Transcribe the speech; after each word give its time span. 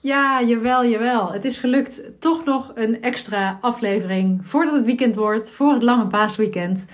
Ja, 0.00 0.42
jawel, 0.42 0.86
jawel. 0.86 1.32
Het 1.32 1.44
is 1.44 1.58
gelukt. 1.58 2.00
Toch 2.18 2.44
nog 2.44 2.72
een 2.74 3.02
extra 3.02 3.58
aflevering 3.60 4.40
voordat 4.44 4.74
het 4.74 4.84
weekend 4.84 5.14
wordt, 5.14 5.50
voor 5.50 5.72
het 5.72 5.82
lange 5.82 6.06
paasweekend. 6.06 6.84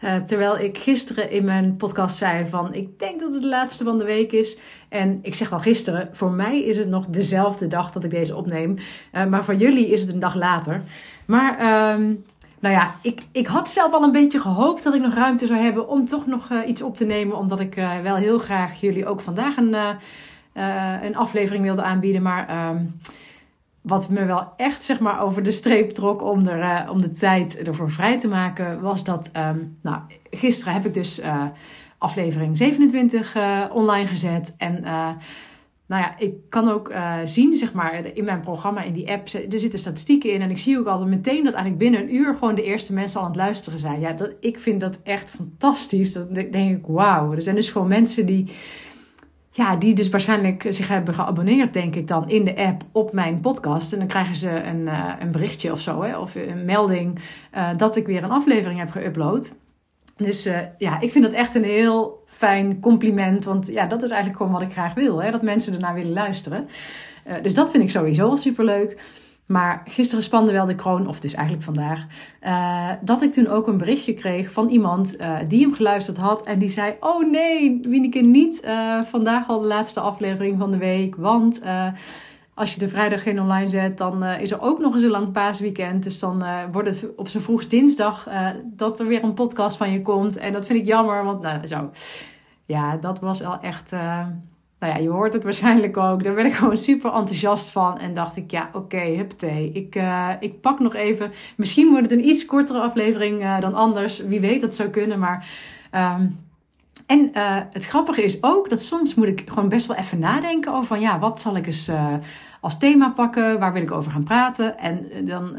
Uh, 0.00 0.16
terwijl 0.16 0.58
ik 0.58 0.78
gisteren 0.78 1.30
in 1.30 1.44
mijn 1.44 1.76
podcast 1.76 2.16
zei 2.16 2.46
van 2.46 2.74
ik 2.74 2.98
denk 2.98 3.20
dat 3.20 3.32
het 3.32 3.42
de 3.42 3.48
laatste 3.48 3.84
van 3.84 3.98
de 3.98 4.04
week 4.04 4.32
is. 4.32 4.58
En 4.88 5.18
ik 5.22 5.34
zeg 5.34 5.52
al 5.52 5.58
gisteren, 5.58 6.08
voor 6.12 6.30
mij 6.30 6.62
is 6.62 6.78
het 6.78 6.88
nog 6.88 7.06
dezelfde 7.06 7.66
dag 7.66 7.92
dat 7.92 8.04
ik 8.04 8.10
deze 8.10 8.36
opneem. 8.36 8.76
Uh, 9.12 9.24
maar 9.26 9.44
voor 9.44 9.54
jullie 9.54 9.88
is 9.88 10.00
het 10.00 10.12
een 10.12 10.18
dag 10.18 10.34
later. 10.34 10.82
Maar 11.26 11.52
um, 11.92 12.24
nou 12.58 12.74
ja, 12.74 12.94
ik, 13.02 13.22
ik 13.32 13.46
had 13.46 13.70
zelf 13.70 13.92
al 13.92 14.02
een 14.02 14.12
beetje 14.12 14.40
gehoopt 14.40 14.82
dat 14.82 14.94
ik 14.94 15.02
nog 15.02 15.14
ruimte 15.14 15.46
zou 15.46 15.60
hebben 15.60 15.88
om 15.88 16.04
toch 16.04 16.26
nog 16.26 16.50
uh, 16.50 16.68
iets 16.68 16.82
op 16.82 16.96
te 16.96 17.04
nemen. 17.04 17.36
Omdat 17.36 17.60
ik 17.60 17.74
wel 18.02 18.16
heel 18.16 18.38
graag 18.38 18.80
jullie 18.80 19.06
ook 19.06 19.20
vandaag 19.20 19.56
een 19.56 19.74
uh, 20.54 20.94
een 21.02 21.16
aflevering 21.16 21.64
wilde 21.64 21.82
aanbieden. 21.82 22.22
Maar 22.22 22.68
um, 22.68 23.00
wat 23.80 24.08
me 24.08 24.24
wel 24.24 24.52
echt 24.56 24.82
zeg 24.82 25.00
maar, 25.00 25.20
over 25.22 25.42
de 25.42 25.50
streep 25.50 25.90
trok 25.90 26.22
om, 26.22 26.46
er, 26.46 26.58
uh, 26.58 26.90
om 26.90 27.00
de 27.00 27.10
tijd 27.10 27.62
ervoor 27.62 27.90
vrij 27.90 28.18
te 28.18 28.28
maken, 28.28 28.80
was 28.80 29.04
dat. 29.04 29.30
Um, 29.36 29.78
nou, 29.82 30.00
gisteren 30.30 30.74
heb 30.74 30.86
ik 30.86 30.94
dus 30.94 31.20
uh, 31.20 31.44
aflevering 31.98 32.56
27 32.56 33.36
online 33.72 34.06
gezet. 34.06 34.54
En 34.56 34.82
nou 35.86 36.02
ja, 36.02 36.18
ik 36.18 36.34
kan 36.48 36.68
ook 36.68 36.92
zien, 37.24 37.54
zeg 37.54 37.72
maar, 37.72 38.04
in 38.14 38.24
mijn 38.24 38.40
programma, 38.40 38.82
in 38.82 38.92
die 38.92 39.10
app, 39.10 39.28
er 39.28 39.58
zitten 39.58 39.78
statistieken 39.78 40.32
in. 40.32 40.40
En 40.42 40.50
ik 40.50 40.58
zie 40.58 40.78
ook 40.78 40.86
al 40.86 41.06
meteen 41.06 41.44
dat 41.44 41.54
eigenlijk 41.54 41.78
binnen 41.78 42.00
een 42.00 42.14
uur 42.14 42.34
gewoon 42.34 42.54
de 42.54 42.62
eerste 42.62 42.92
mensen 42.92 43.20
al 43.20 43.26
aan 43.26 43.32
het 43.32 43.40
luisteren 43.40 43.78
zijn. 43.78 44.00
Ja, 44.00 44.12
dat, 44.12 44.32
ik 44.40 44.58
vind 44.58 44.80
dat 44.80 44.98
echt 45.02 45.30
fantastisch. 45.30 46.12
Dan 46.12 46.32
denk 46.32 46.78
ik, 46.78 46.84
wauw. 46.86 47.32
Er 47.32 47.42
zijn 47.42 47.54
dus 47.54 47.70
gewoon 47.70 47.88
mensen 47.88 48.26
die 48.26 48.52
ja, 49.56 49.76
die 49.76 49.94
dus 49.94 50.08
waarschijnlijk 50.08 50.66
zich 50.68 50.88
hebben 50.88 51.14
geabonneerd, 51.14 51.72
denk 51.72 51.94
ik 51.94 52.08
dan, 52.08 52.28
in 52.28 52.44
de 52.44 52.56
app 52.56 52.82
op 52.92 53.12
mijn 53.12 53.40
podcast. 53.40 53.92
En 53.92 53.98
dan 53.98 54.08
krijgen 54.08 54.36
ze 54.36 54.50
een, 54.50 54.80
uh, 54.80 55.12
een 55.18 55.30
berichtje 55.30 55.72
of 55.72 55.80
zo, 55.80 56.02
hè, 56.02 56.18
of 56.18 56.34
een 56.34 56.64
melding 56.64 57.18
uh, 57.54 57.68
dat 57.76 57.96
ik 57.96 58.06
weer 58.06 58.22
een 58.22 58.30
aflevering 58.30 58.78
heb 58.78 58.90
geüpload. 58.90 59.54
Dus 60.16 60.46
uh, 60.46 60.58
ja, 60.78 61.00
ik 61.00 61.12
vind 61.12 61.24
dat 61.24 61.32
echt 61.32 61.54
een 61.54 61.64
heel 61.64 62.24
fijn 62.26 62.80
compliment. 62.80 63.44
Want 63.44 63.66
ja, 63.66 63.86
dat 63.86 64.02
is 64.02 64.10
eigenlijk 64.10 64.42
gewoon 64.42 64.52
wat 64.52 64.62
ik 64.62 64.72
graag 64.72 64.94
wil. 64.94 65.22
Hè, 65.22 65.30
dat 65.30 65.42
mensen 65.42 65.74
ernaar 65.74 65.94
willen 65.94 66.12
luisteren. 66.12 66.68
dus 67.42 67.54
dat 67.54 67.70
vind 67.70 67.82
ik 67.82 67.90
sowieso 67.90 68.28
al 68.28 68.36
superleuk. 68.36 68.96
Maar 69.46 69.82
gisteren 69.84 70.24
spande 70.24 70.52
wel 70.52 70.64
de 70.64 70.74
kroon, 70.74 71.06
of 71.06 71.20
dus 71.20 71.34
eigenlijk 71.34 71.64
vandaag, 71.64 72.06
uh, 72.42 72.90
dat 73.00 73.22
ik 73.22 73.32
toen 73.32 73.48
ook 73.48 73.66
een 73.66 73.76
berichtje 73.76 74.14
kreeg 74.14 74.50
van 74.50 74.68
iemand 74.68 75.20
uh, 75.20 75.36
die 75.48 75.60
hem 75.60 75.74
geluisterd 75.74 76.16
had. 76.16 76.42
En 76.42 76.58
die 76.58 76.68
zei: 76.68 76.94
Oh 77.00 77.30
nee, 77.30 77.80
Wieneke, 77.82 78.20
niet 78.20 78.64
uh, 78.64 79.02
vandaag 79.02 79.48
al 79.48 79.60
de 79.60 79.66
laatste 79.66 80.00
aflevering 80.00 80.58
van 80.58 80.70
de 80.70 80.78
week. 80.78 81.16
Want 81.16 81.62
als 82.54 82.74
je 82.74 82.78
de 82.78 82.88
vrijdag 82.88 83.22
geen 83.22 83.40
online 83.40 83.66
zet, 83.66 83.98
dan 83.98 84.24
is 84.24 84.50
er 84.50 84.60
ook 84.60 84.78
nog 84.78 84.94
eens 84.94 85.02
een 85.02 85.10
lang 85.10 85.32
paasweekend. 85.32 86.02
Dus 86.02 86.18
dan 86.18 86.44
wordt 86.72 86.88
het 86.88 87.06
op 87.16 87.28
zijn 87.28 87.42
vroegst 87.42 87.70
dinsdag 87.70 88.28
dat 88.64 89.00
er 89.00 89.06
weer 89.06 89.24
een 89.24 89.34
podcast 89.34 89.76
van 89.76 89.92
je 89.92 90.02
komt. 90.02 90.36
En 90.36 90.52
dat 90.52 90.66
vind 90.66 90.78
ik 90.78 90.86
jammer, 90.86 91.24
want 91.24 91.40
nou 91.40 91.66
zo. 91.66 91.90
Ja, 92.64 92.96
dat 92.96 93.20
was 93.20 93.42
al 93.42 93.60
echt 93.60 93.92
nou 94.84 94.96
ja, 94.96 95.02
je 95.02 95.10
hoort 95.10 95.32
het 95.32 95.42
waarschijnlijk 95.42 95.96
ook. 95.96 96.24
Daar 96.24 96.34
werd 96.34 96.46
ik 96.46 96.54
gewoon 96.54 96.76
super 96.76 97.12
enthousiast 97.12 97.70
van. 97.70 97.98
En 97.98 98.14
dacht 98.14 98.36
ik, 98.36 98.50
ja, 98.50 98.68
oké, 98.68 98.76
okay, 98.76 99.16
huppatee. 99.16 99.70
Ik, 99.72 99.96
uh, 99.96 100.30
ik 100.40 100.60
pak 100.60 100.78
nog 100.78 100.94
even. 100.94 101.32
Misschien 101.56 101.90
wordt 101.90 102.10
het 102.10 102.18
een 102.18 102.28
iets 102.28 102.46
kortere 102.46 102.80
aflevering 102.80 103.42
uh, 103.42 103.60
dan 103.60 103.74
anders. 103.74 104.18
Wie 104.18 104.40
weet, 104.40 104.60
dat 104.60 104.74
zou 104.74 104.88
kunnen. 104.88 105.18
Maar. 105.18 105.48
Um, 105.92 106.42
en 107.06 107.30
uh, 107.34 107.56
het 107.70 107.86
grappige 107.86 108.24
is 108.24 108.42
ook 108.42 108.68
dat 108.68 108.82
soms 108.82 109.14
moet 109.14 109.28
ik 109.28 109.42
gewoon 109.48 109.68
best 109.68 109.86
wel 109.86 109.96
even 109.96 110.18
nadenken 110.18 110.72
over 110.72 110.86
van 110.86 111.00
ja, 111.00 111.18
wat 111.18 111.40
zal 111.40 111.56
ik 111.56 111.66
eens 111.66 111.90
als 112.60 112.78
thema 112.78 113.10
pakken? 113.10 113.58
Waar 113.58 113.72
wil 113.72 113.82
ik 113.82 113.90
over 113.90 114.10
gaan 114.10 114.24
praten? 114.24 114.78
En 114.78 115.08
dan, 115.24 115.54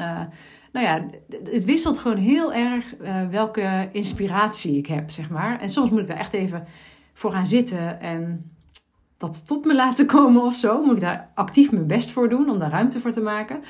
nou 0.71 0.85
ja, 0.85 1.05
het 1.51 1.65
wisselt 1.65 1.99
gewoon 1.99 2.17
heel 2.17 2.53
erg 2.53 2.93
welke 3.29 3.89
inspiratie 3.91 4.77
ik 4.77 4.87
heb, 4.87 5.11
zeg 5.11 5.29
maar. 5.29 5.59
En 5.59 5.69
soms 5.69 5.89
moet 5.89 5.99
ik 5.99 6.07
daar 6.07 6.17
echt 6.17 6.33
even 6.33 6.67
voor 7.13 7.31
gaan 7.31 7.47
zitten 7.47 8.01
en 8.01 8.51
dat 9.25 9.47
tot 9.47 9.65
me 9.65 9.75
laten 9.75 10.05
komen 10.05 10.43
of 10.43 10.55
zo. 10.55 10.81
Moet 10.83 10.95
ik 10.95 11.01
daar 11.01 11.29
actief 11.33 11.71
mijn 11.71 11.87
best 11.87 12.11
voor 12.11 12.29
doen 12.29 12.49
om 12.49 12.59
daar 12.59 12.71
ruimte 12.71 12.99
voor 12.99 13.11
te 13.11 13.21
maken. 13.21 13.63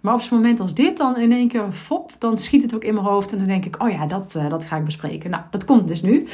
Maar 0.00 0.14
op 0.14 0.20
zo'n 0.20 0.36
moment 0.36 0.60
als 0.60 0.74
dit 0.74 0.96
dan 0.96 1.16
in 1.16 1.32
één 1.32 1.48
keer 1.48 1.72
fop, 1.72 2.10
dan 2.18 2.38
schiet 2.38 2.62
het 2.62 2.74
ook 2.74 2.84
in 2.84 2.94
mijn 2.94 3.06
hoofd. 3.06 3.32
En 3.32 3.38
dan 3.38 3.46
denk 3.46 3.64
ik, 3.64 3.82
oh 3.82 3.90
ja, 3.90 4.06
dat, 4.06 4.34
uh, 4.36 4.48
dat 4.50 4.64
ga 4.64 4.76
ik 4.76 4.84
bespreken. 4.84 5.30
Nou, 5.30 5.42
dat 5.50 5.64
komt 5.64 5.88
dus 5.88 6.02
nu. 6.02 6.26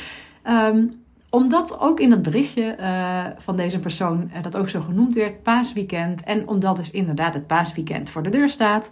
Um, 0.45 1.03
omdat 1.31 1.81
ook 1.81 2.01
in 2.01 2.11
het 2.11 2.23
berichtje 2.23 2.77
uh, 2.81 3.25
van 3.39 3.57
deze 3.57 3.79
persoon 3.79 4.31
uh, 4.35 4.43
dat 4.43 4.57
ook 4.57 4.69
zo 4.69 4.81
genoemd 4.81 5.15
werd, 5.15 5.43
paasweekend. 5.43 6.23
En 6.23 6.49
omdat 6.49 6.77
dus 6.77 6.91
inderdaad 6.91 7.35
het 7.35 7.47
paasweekend 7.47 8.11
voor 8.11 8.23
de 8.23 8.31
deur 8.31 8.49
staat, 8.49 8.91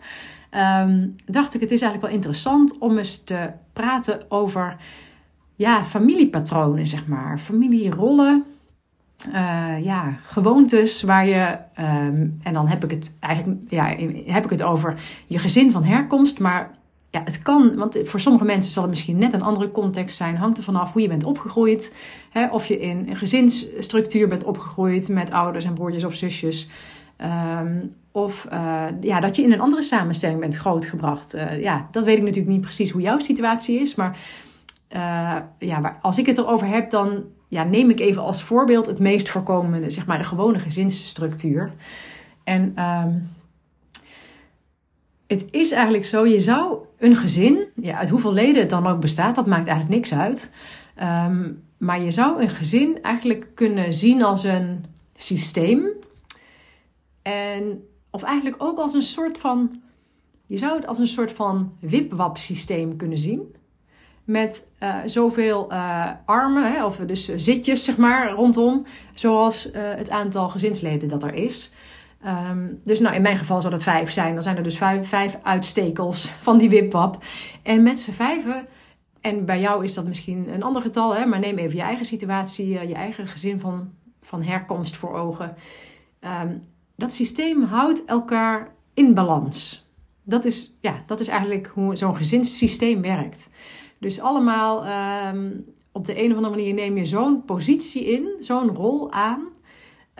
um, 0.84 1.16
dacht 1.26 1.54
ik 1.54 1.60
het 1.60 1.70
is 1.70 1.80
eigenlijk 1.80 2.02
wel 2.02 2.14
interessant 2.14 2.78
om 2.78 2.98
eens 2.98 3.24
te 3.24 3.50
praten 3.72 4.20
over 4.28 4.76
ja, 5.56 5.84
familiepatronen, 5.84 6.86
zeg 6.86 7.06
maar. 7.06 7.38
Familierollen, 7.38 8.44
uh, 9.28 9.84
ja, 9.84 10.16
gewoontes 10.22 11.02
waar 11.02 11.26
je, 11.26 11.58
um, 11.78 12.38
en 12.42 12.52
dan 12.52 12.66
heb 12.66 12.84
ik 12.84 12.90
het 12.90 13.16
eigenlijk, 13.20 13.60
ja, 13.68 13.84
heb 14.26 14.44
ik 14.44 14.50
het 14.50 14.62
over 14.62 14.94
je 15.26 15.38
gezin 15.38 15.72
van 15.72 15.84
herkomst, 15.84 16.40
maar 16.40 16.70
ja, 17.10 17.22
het 17.24 17.42
kan, 17.42 17.76
want 17.76 17.98
voor 18.04 18.20
sommige 18.20 18.44
mensen 18.44 18.72
zal 18.72 18.82
het 18.82 18.90
misschien 18.90 19.18
net 19.18 19.32
een 19.32 19.42
andere 19.42 19.70
context 19.70 20.16
zijn, 20.16 20.36
hangt 20.36 20.58
er 20.58 20.64
vanaf 20.64 20.92
hoe 20.92 21.02
je 21.02 21.08
bent 21.08 21.24
opgegroeid, 21.24 21.92
hè, 22.30 22.46
of 22.46 22.66
je 22.66 22.80
in 22.80 23.04
een 23.08 23.16
gezinsstructuur 23.16 24.28
bent 24.28 24.44
opgegroeid 24.44 25.08
met 25.08 25.30
ouders 25.30 25.64
en 25.64 25.74
broertjes 25.74 26.04
of 26.04 26.14
zusjes, 26.14 26.68
um, 27.60 27.94
of 28.12 28.46
uh, 28.52 28.84
ja, 29.00 29.20
dat 29.20 29.36
je 29.36 29.42
in 29.42 29.52
een 29.52 29.60
andere 29.60 29.82
samenstelling 29.82 30.40
bent 30.40 30.56
grootgebracht. 30.56 31.34
Uh, 31.34 31.60
ja, 31.60 31.88
dat 31.90 32.04
weet 32.04 32.16
ik 32.16 32.22
natuurlijk 32.22 32.50
niet 32.50 32.60
precies 32.60 32.90
hoe 32.90 33.00
jouw 33.00 33.18
situatie 33.18 33.80
is, 33.80 33.94
maar 33.94 34.18
ja, 35.58 35.98
als 36.02 36.18
ik 36.18 36.26
het 36.26 36.38
erover 36.38 36.66
heb, 36.66 36.90
dan 36.90 37.24
ja, 37.52 37.64
neem 37.64 37.90
ik 37.90 38.00
even 38.00 38.22
als 38.22 38.42
voorbeeld 38.42 38.86
het 38.86 38.98
meest 38.98 39.28
voorkomende, 39.28 39.90
zeg 39.90 40.06
maar 40.06 40.18
de 40.18 40.24
gewone 40.24 40.58
gezinsstructuur. 40.58 41.72
En 42.44 42.82
um, 42.82 43.28
het 45.26 45.46
is 45.50 45.70
eigenlijk 45.70 46.04
zo, 46.04 46.26
je 46.26 46.40
zou 46.40 46.78
een 46.98 47.16
gezin, 47.16 47.64
ja, 47.74 47.96
uit 47.96 48.08
hoeveel 48.08 48.32
leden 48.32 48.60
het 48.60 48.70
dan 48.70 48.86
ook 48.86 49.00
bestaat, 49.00 49.34
dat 49.34 49.46
maakt 49.46 49.66
eigenlijk 49.66 49.96
niks 49.96 50.14
uit. 50.14 50.50
Um, 51.02 51.62
maar 51.76 52.00
je 52.00 52.10
zou 52.10 52.42
een 52.42 52.50
gezin 52.50 53.02
eigenlijk 53.02 53.46
kunnen 53.54 53.94
zien 53.94 54.22
als 54.22 54.44
een 54.44 54.84
systeem. 55.16 55.86
En, 57.22 57.84
of 58.10 58.22
eigenlijk 58.22 58.62
ook 58.62 58.78
als 58.78 58.94
een 58.94 59.02
soort 59.02 59.38
van, 59.38 59.82
je 60.46 60.56
zou 60.56 60.76
het 60.76 60.86
als 60.86 60.98
een 60.98 61.06
soort 61.06 61.32
van 61.32 61.72
wipwap 61.80 62.38
systeem 62.38 62.96
kunnen 62.96 63.18
zien 63.18 63.54
met 64.24 64.70
uh, 64.82 64.94
zoveel 65.06 65.72
uh, 65.72 66.10
armen, 66.24 66.72
hè, 66.72 66.84
of 66.84 66.96
dus 66.96 67.34
zitjes 67.34 67.84
zeg 67.84 67.96
maar, 67.96 68.30
rondom, 68.30 68.86
zoals 69.14 69.68
het 69.72 70.10
aantal 70.10 70.48
gezinsleden 70.48 71.08
dat 71.08 71.22
er 71.22 71.34
is. 71.34 71.72
Um, 72.26 72.80
dus 72.84 73.00
nou, 73.00 73.14
in 73.14 73.22
mijn 73.22 73.36
geval 73.36 73.60
zal 73.60 73.72
het 73.72 73.82
vijf 73.82 74.10
zijn. 74.10 74.34
Dan 74.34 74.42
zijn 74.42 74.56
er 74.56 74.62
dus 74.62 74.76
vijf, 74.76 75.08
vijf 75.08 75.38
uitstekels 75.42 76.30
van 76.30 76.58
die 76.58 76.68
wipwap. 76.68 77.24
En 77.62 77.82
met 77.82 78.00
z'n 78.00 78.10
vijven, 78.12 78.66
en 79.20 79.44
bij 79.44 79.60
jou 79.60 79.84
is 79.84 79.94
dat 79.94 80.06
misschien 80.06 80.48
een 80.48 80.62
ander 80.62 80.82
getal, 80.82 81.14
hè, 81.14 81.26
maar 81.26 81.38
neem 81.38 81.58
even 81.58 81.76
je 81.76 81.82
eigen 81.82 82.04
situatie, 82.04 82.68
je 82.88 82.94
eigen 82.94 83.26
gezin 83.26 83.60
van, 83.60 83.90
van 84.20 84.42
herkomst 84.42 84.96
voor 84.96 85.14
ogen. 85.14 85.54
Um, 86.42 86.66
dat 86.96 87.12
systeem 87.12 87.62
houdt 87.62 88.04
elkaar 88.04 88.74
in 88.94 89.14
balans. 89.14 89.86
Dat 90.22 90.44
is, 90.44 90.78
ja, 90.80 90.96
dat 91.06 91.20
is 91.20 91.28
eigenlijk 91.28 91.70
hoe 91.74 91.96
zo'n 91.96 92.16
gezinssysteem 92.16 93.02
werkt. 93.02 93.48
Dus 94.02 94.20
allemaal 94.20 94.86
um, 95.34 95.64
op 95.92 96.04
de 96.04 96.22
een 96.24 96.30
of 96.30 96.36
andere 96.36 96.54
manier 96.54 96.74
neem 96.74 96.96
je 96.96 97.04
zo'n 97.04 97.44
positie 97.44 98.04
in, 98.04 98.28
zo'n 98.38 98.68
rol 98.68 99.12
aan, 99.12 99.48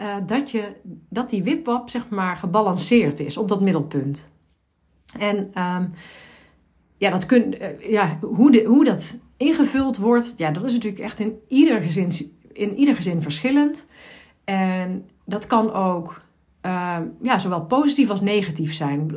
uh, 0.00 0.16
dat, 0.26 0.50
je, 0.50 0.72
dat 1.08 1.30
die 1.30 1.42
wipwap 1.42 1.90
zeg 1.90 2.08
maar 2.08 2.36
gebalanceerd 2.36 3.20
is 3.20 3.36
op 3.36 3.48
dat 3.48 3.60
middelpunt. 3.60 4.30
En 5.18 5.36
um, 5.36 5.92
ja, 6.96 7.10
dat 7.10 7.26
kun, 7.26 7.62
uh, 7.62 7.90
ja, 7.90 8.18
hoe, 8.20 8.52
de, 8.52 8.64
hoe 8.64 8.84
dat 8.84 9.16
ingevuld 9.36 9.96
wordt, 9.96 10.34
ja, 10.36 10.50
dat 10.50 10.64
is 10.64 10.72
natuurlijk 10.72 11.02
echt 11.02 11.20
in 11.20 11.38
ieder 11.48 11.80
gezin, 11.80 12.12
in 12.52 12.76
ieder 12.76 12.94
gezin 12.94 13.22
verschillend. 13.22 13.86
En 14.44 15.08
dat 15.24 15.46
kan 15.46 15.72
ook 15.72 16.21
uh, 16.66 16.96
ja, 17.22 17.38
zowel 17.38 17.60
positief 17.60 18.10
als 18.10 18.20
negatief 18.20 18.74
zijn. 18.74 19.10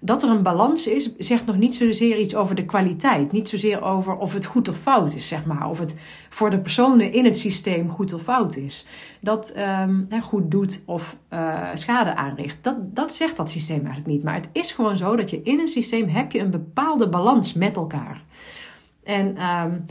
Dat 0.00 0.22
er 0.22 0.30
een 0.30 0.42
balans 0.42 0.86
is, 0.86 1.16
zegt 1.16 1.46
nog 1.46 1.56
niet 1.56 1.74
zozeer 1.74 2.18
iets 2.18 2.34
over 2.34 2.54
de 2.54 2.64
kwaliteit. 2.64 3.32
Niet 3.32 3.48
zozeer 3.48 3.82
over 3.82 4.16
of 4.16 4.32
het 4.32 4.44
goed 4.44 4.68
of 4.68 4.76
fout 4.76 5.14
is, 5.14 5.28
zeg 5.28 5.44
maar. 5.44 5.68
Of 5.68 5.78
het 5.78 5.96
voor 6.28 6.50
de 6.50 6.58
personen 6.58 7.12
in 7.12 7.24
het 7.24 7.38
systeem 7.38 7.90
goed 7.90 8.12
of 8.12 8.22
fout 8.22 8.56
is. 8.56 8.86
Dat 9.20 9.52
um, 9.86 10.08
goed 10.22 10.50
doet 10.50 10.82
of 10.86 11.16
uh, 11.32 11.68
schade 11.74 12.14
aanricht. 12.14 12.56
Dat, 12.60 12.76
dat 12.94 13.14
zegt 13.14 13.36
dat 13.36 13.50
systeem 13.50 13.84
eigenlijk 13.84 14.06
niet. 14.06 14.22
Maar 14.22 14.34
het 14.34 14.48
is 14.52 14.72
gewoon 14.72 14.96
zo 14.96 15.16
dat 15.16 15.30
je 15.30 15.42
in 15.42 15.60
een 15.60 15.68
systeem 15.68 16.08
heb 16.08 16.32
je 16.32 16.38
een 16.38 16.50
bepaalde 16.50 17.08
balans 17.08 17.54
met 17.54 17.76
elkaar. 17.76 18.22
En 19.04 19.26
um, 19.26 19.84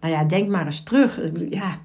nou 0.00 0.14
ja, 0.14 0.24
denk 0.24 0.48
maar 0.48 0.64
eens 0.64 0.82
terug. 0.82 1.20
Ja, 1.50 1.78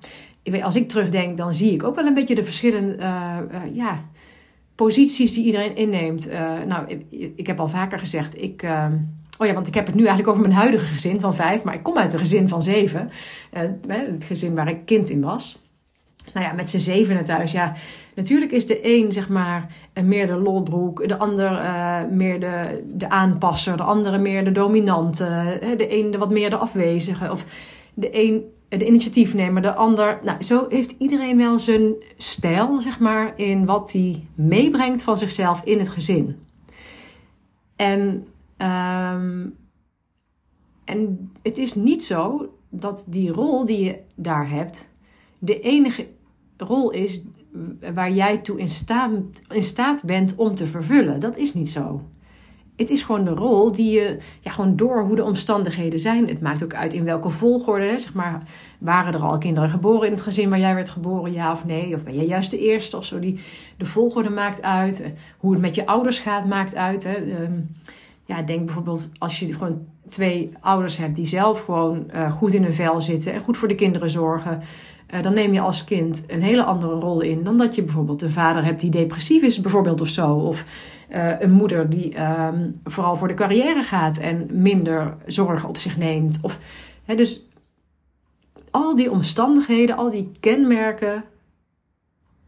als 0.61 0.75
ik 0.75 0.89
terugdenk, 0.89 1.37
dan 1.37 1.53
zie 1.53 1.73
ik 1.73 1.83
ook 1.83 1.95
wel 1.95 2.05
een 2.05 2.13
beetje 2.13 2.35
de 2.35 2.43
verschillende... 2.43 2.97
Uh, 2.97 3.37
ja, 3.73 3.99
posities 4.77 5.33
die 5.33 5.45
iedereen 5.45 5.75
inneemt. 5.75 6.27
Uh, 6.27 6.51
nou, 6.67 6.87
ik, 6.87 7.31
ik, 7.35 7.47
heb 7.47 7.59
al 7.59 7.67
vaker 7.67 7.99
gezegd, 7.99 8.41
ik. 8.41 8.63
Uh, 8.63 8.85
oh 9.37 9.47
ja, 9.47 9.53
want 9.53 9.67
ik 9.67 9.73
heb 9.73 9.85
het 9.85 9.95
nu 9.95 10.01
eigenlijk 10.01 10.29
over 10.29 10.41
mijn 10.41 10.59
huidige 10.59 10.85
gezin 10.85 11.19
van 11.19 11.35
vijf, 11.35 11.63
maar 11.63 11.73
ik 11.73 11.83
kom 11.83 11.97
uit 11.97 12.13
een 12.13 12.19
gezin 12.19 12.47
van 12.47 12.61
zeven. 12.61 13.09
Uh, 13.53 13.61
het 13.87 14.23
gezin 14.23 14.55
waar 14.55 14.67
ik 14.67 14.85
kind 14.85 15.09
in 15.09 15.21
was. 15.21 15.65
Nou 16.33 16.45
ja, 16.45 16.53
met 16.53 16.69
z'n 16.69 16.77
zevenen 16.77 17.23
thuis, 17.23 17.51
ja. 17.51 17.73
Natuurlijk 18.15 18.51
is 18.51 18.65
de 18.65 18.79
een, 18.81 19.11
zeg 19.11 19.29
maar, 19.29 19.71
meer 20.03 20.27
de 20.27 20.35
lolbroek, 20.35 21.07
de 21.07 21.17
ander 21.17 21.61
meer 22.11 22.39
de, 22.39 22.83
de 22.93 23.09
aanpasser, 23.09 23.77
de 23.77 23.83
andere 23.83 24.17
meer 24.17 24.43
de 24.43 24.51
dominante, 24.51 25.57
de 25.77 25.97
een 25.97 26.11
de 26.11 26.17
wat 26.17 26.29
meer 26.29 26.49
de 26.49 26.57
afwezige. 26.57 27.31
Of 27.31 27.45
de 27.93 28.09
een 28.11 28.43
de 28.67 28.87
initiatiefnemer, 28.87 29.61
de 29.61 29.73
ander. 29.73 30.19
Nou, 30.23 30.43
zo 30.43 30.65
heeft 30.69 30.95
iedereen 30.97 31.37
wel 31.37 31.59
zijn 31.59 31.93
stijl, 32.17 32.81
zeg 32.81 32.99
maar, 32.99 33.33
in 33.39 33.65
wat 33.65 33.91
hij 33.91 34.27
meebrengt 34.35 35.01
van 35.01 35.17
zichzelf 35.17 35.61
in 35.63 35.79
het 35.79 35.89
gezin. 35.89 36.35
En, 37.75 38.27
um, 38.57 39.55
en 40.85 41.31
het 41.41 41.57
is 41.57 41.75
niet 41.75 42.03
zo 42.03 42.51
dat 42.69 43.05
die 43.07 43.31
rol 43.31 43.65
die 43.65 43.83
je 43.83 43.99
daar 44.15 44.49
hebt, 44.49 44.89
de 45.39 45.59
enige 45.59 46.07
rol 46.57 46.89
is 46.89 47.23
waar 47.93 48.11
jij 48.11 48.37
toe 48.37 48.59
in 48.59 48.67
staat, 48.67 49.11
in 49.49 49.61
staat 49.61 50.05
bent 50.05 50.35
om 50.35 50.55
te 50.55 50.67
vervullen. 50.67 51.19
Dat 51.19 51.37
is 51.37 51.53
niet 51.53 51.69
zo 51.69 52.01
het 52.77 52.89
is 52.89 53.03
gewoon 53.03 53.25
de 53.25 53.31
rol 53.31 53.71
die 53.71 53.91
je, 53.91 54.17
ja, 54.39 54.51
gewoon 54.51 54.75
door 54.75 55.03
hoe 55.03 55.15
de 55.15 55.23
omstandigheden 55.23 55.99
zijn. 55.99 56.27
Het 56.27 56.41
maakt 56.41 56.63
ook 56.63 56.73
uit 56.73 56.93
in 56.93 57.03
welke 57.03 57.29
volgorde, 57.29 57.99
zeg 57.99 58.13
maar. 58.13 58.41
Waren 58.77 59.13
er 59.13 59.19
al 59.19 59.37
kinderen 59.37 59.69
geboren 59.69 60.07
in 60.07 60.13
het 60.13 60.21
gezin 60.21 60.49
waar 60.49 60.59
jij 60.59 60.75
werd 60.75 60.89
geboren, 60.89 61.33
ja 61.33 61.51
of 61.51 61.65
nee? 61.65 61.95
Of 61.95 62.03
ben 62.03 62.15
jij 62.15 62.25
juist 62.25 62.51
de 62.51 62.59
eerste 62.59 62.97
of 62.97 63.05
zo? 63.05 63.19
Die, 63.19 63.39
de 63.77 63.85
volgorde 63.85 64.29
maakt 64.29 64.61
uit. 64.61 65.03
Hoe 65.37 65.51
het 65.51 65.61
met 65.61 65.75
je 65.75 65.85
ouders 65.85 66.19
gaat, 66.19 66.45
maakt 66.45 66.75
uit. 66.75 67.03
Hè. 67.03 67.13
Ehm, 67.13 67.59
ja, 68.25 68.41
denk 68.41 68.65
bijvoorbeeld 68.65 69.09
als 69.17 69.39
je 69.39 69.53
gewoon 69.53 69.85
twee 70.09 70.51
ouders 70.59 70.97
hebt 70.97 71.15
die 71.15 71.25
zelf 71.25 71.61
gewoon 71.61 72.05
uh, 72.15 72.31
goed 72.31 72.53
in 72.53 72.63
hun 72.63 72.73
vel 72.73 73.01
zitten 73.01 73.33
en 73.33 73.41
goed 73.41 73.57
voor 73.57 73.67
de 73.67 73.75
kinderen 73.75 74.09
zorgen. 74.09 74.61
Uh, 75.13 75.21
dan 75.21 75.33
neem 75.33 75.53
je 75.53 75.59
als 75.59 75.83
kind 75.83 76.23
een 76.27 76.41
hele 76.41 76.63
andere 76.63 76.93
rol 76.99 77.21
in 77.21 77.43
dan 77.43 77.57
dat 77.57 77.75
je 77.75 77.83
bijvoorbeeld 77.83 78.21
een 78.21 78.31
vader 78.31 78.65
hebt 78.65 78.81
die 78.81 78.89
depressief 78.89 79.41
is, 79.41 79.61
bijvoorbeeld 79.61 80.01
of 80.01 80.07
zo. 80.07 80.33
Of 80.33 80.65
uh, 81.09 81.39
een 81.39 81.51
moeder 81.51 81.89
die 81.89 82.21
um, 82.21 82.79
vooral 82.83 83.15
voor 83.15 83.27
de 83.27 83.33
carrière 83.33 83.83
gaat 83.83 84.17
en 84.17 84.47
minder 84.51 85.15
zorgen 85.25 85.69
op 85.69 85.77
zich 85.77 85.97
neemt. 85.97 86.39
Of, 86.41 86.59
hè, 87.05 87.15
dus 87.15 87.47
al 88.71 88.95
die 88.95 89.11
omstandigheden, 89.11 89.97
al 89.97 90.09
die 90.09 90.31
kenmerken, 90.39 91.23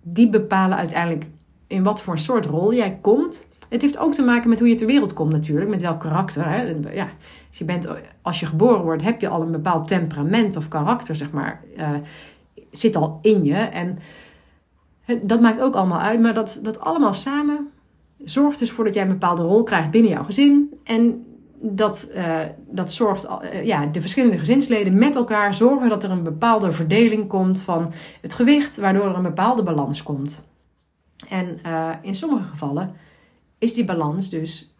die 0.02 0.30
bepalen 0.30 0.78
uiteindelijk 0.78 1.26
in 1.68 1.84
wat 1.84 2.02
voor 2.02 2.20
soort 2.20 2.46
rol 2.46 2.74
jij 2.74 2.98
komt. 3.02 3.48
Het 3.70 3.82
heeft 3.82 3.98
ook 3.98 4.14
te 4.14 4.24
maken 4.24 4.50
met 4.50 4.60
hoe 4.60 4.70
je 4.70 4.76
ter 4.76 4.88
wereld 4.88 5.14
komt 5.14 5.32
natuurlijk, 5.32 5.70
met 5.70 5.82
welk 5.82 6.00
karakter. 6.00 6.50
Hè? 6.50 6.76
Ja, 6.92 7.08
als, 7.50 7.58
je 7.58 7.66
bent, 7.66 7.88
als 8.22 8.40
je 8.40 8.46
geboren 8.46 8.84
wordt, 8.84 9.04
heb 9.04 9.22
je 9.22 9.30
al 9.30 9.42
een 9.42 9.52
bepaald 9.52 9.88
temperament 9.88 10.56
of 10.56 10.68
karakter, 10.68 11.16
zeg 11.16 11.32
maar. 11.32 11.64
Uh, 11.78 11.90
zit 12.72 12.96
al 12.96 13.20
in 13.22 13.44
je. 13.44 13.54
En 13.56 14.00
dat 15.22 15.42
maakt 15.42 15.62
ook 15.62 15.76
allemaal 15.76 16.00
uit, 16.00 16.20
maar 16.20 16.34
dat, 16.34 16.60
dat 16.62 16.80
allemaal 16.80 17.14
samen 17.14 17.70
zorgt 18.24 18.60
dus 18.60 18.72
voor 18.72 18.84
dat 18.84 18.94
jij 18.94 19.04
een 19.04 19.10
bepaalde 19.10 19.42
rol 19.42 19.64
krijgt 19.64 19.92
binnen 19.92 20.12
jouw 20.12 20.24
gezin. 20.24 20.80
En 20.84 21.26
dat, 21.62 22.10
uh, 22.16 22.40
dat 22.68 22.92
zorgt, 22.92 23.26
uh, 23.26 23.66
ja, 23.66 23.86
de 23.86 24.02
verschillende 24.02 24.38
gezinsleden 24.38 24.98
met 24.98 25.16
elkaar 25.16 25.54
zorgen 25.54 25.90
dat 25.90 26.04
er 26.04 26.12
een 26.12 26.24
bepaalde 26.24 26.72
verdeling 26.72 27.28
komt 27.28 27.62
van 27.62 27.92
het 28.22 28.34
gewicht, 28.34 28.78
waardoor 28.78 29.06
er 29.06 29.16
een 29.16 29.22
bepaalde 29.22 29.64
balans 29.64 30.04
komt. 30.04 30.44
En 31.30 31.60
uh, 31.66 31.90
in 32.02 32.16
sommige 32.16 32.48
gevallen 32.48 32.96
is 33.58 33.74
die 33.74 33.86
balans 33.86 34.30
dus 34.30 34.74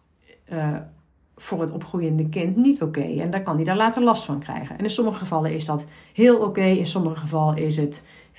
voor 1.36 1.62
het 1.62 1.72
opgroeiende 1.72 2.30
kind 2.30 2.56
niet 2.56 2.82
oké. 2.82 3.02
En 3.02 3.32
daar 3.32 3.44
kan 3.44 3.56
hij 3.56 3.64
daar 3.64 3.76
later 3.76 4.04
last 4.04 4.24
van 4.24 4.40
krijgen. 4.40 4.78
En 4.78 4.84
in 4.84 4.90
sommige 4.90 5.18
gevallen 5.18 5.54
is 5.54 5.66
dat 5.66 5.86
heel 6.14 6.38
oké, 6.38 6.64
in 6.64 6.86
sommige 6.86 7.16
gevallen 7.16 7.58
is 7.58 7.78
het 7.78 8.02
50-50. 8.34 8.38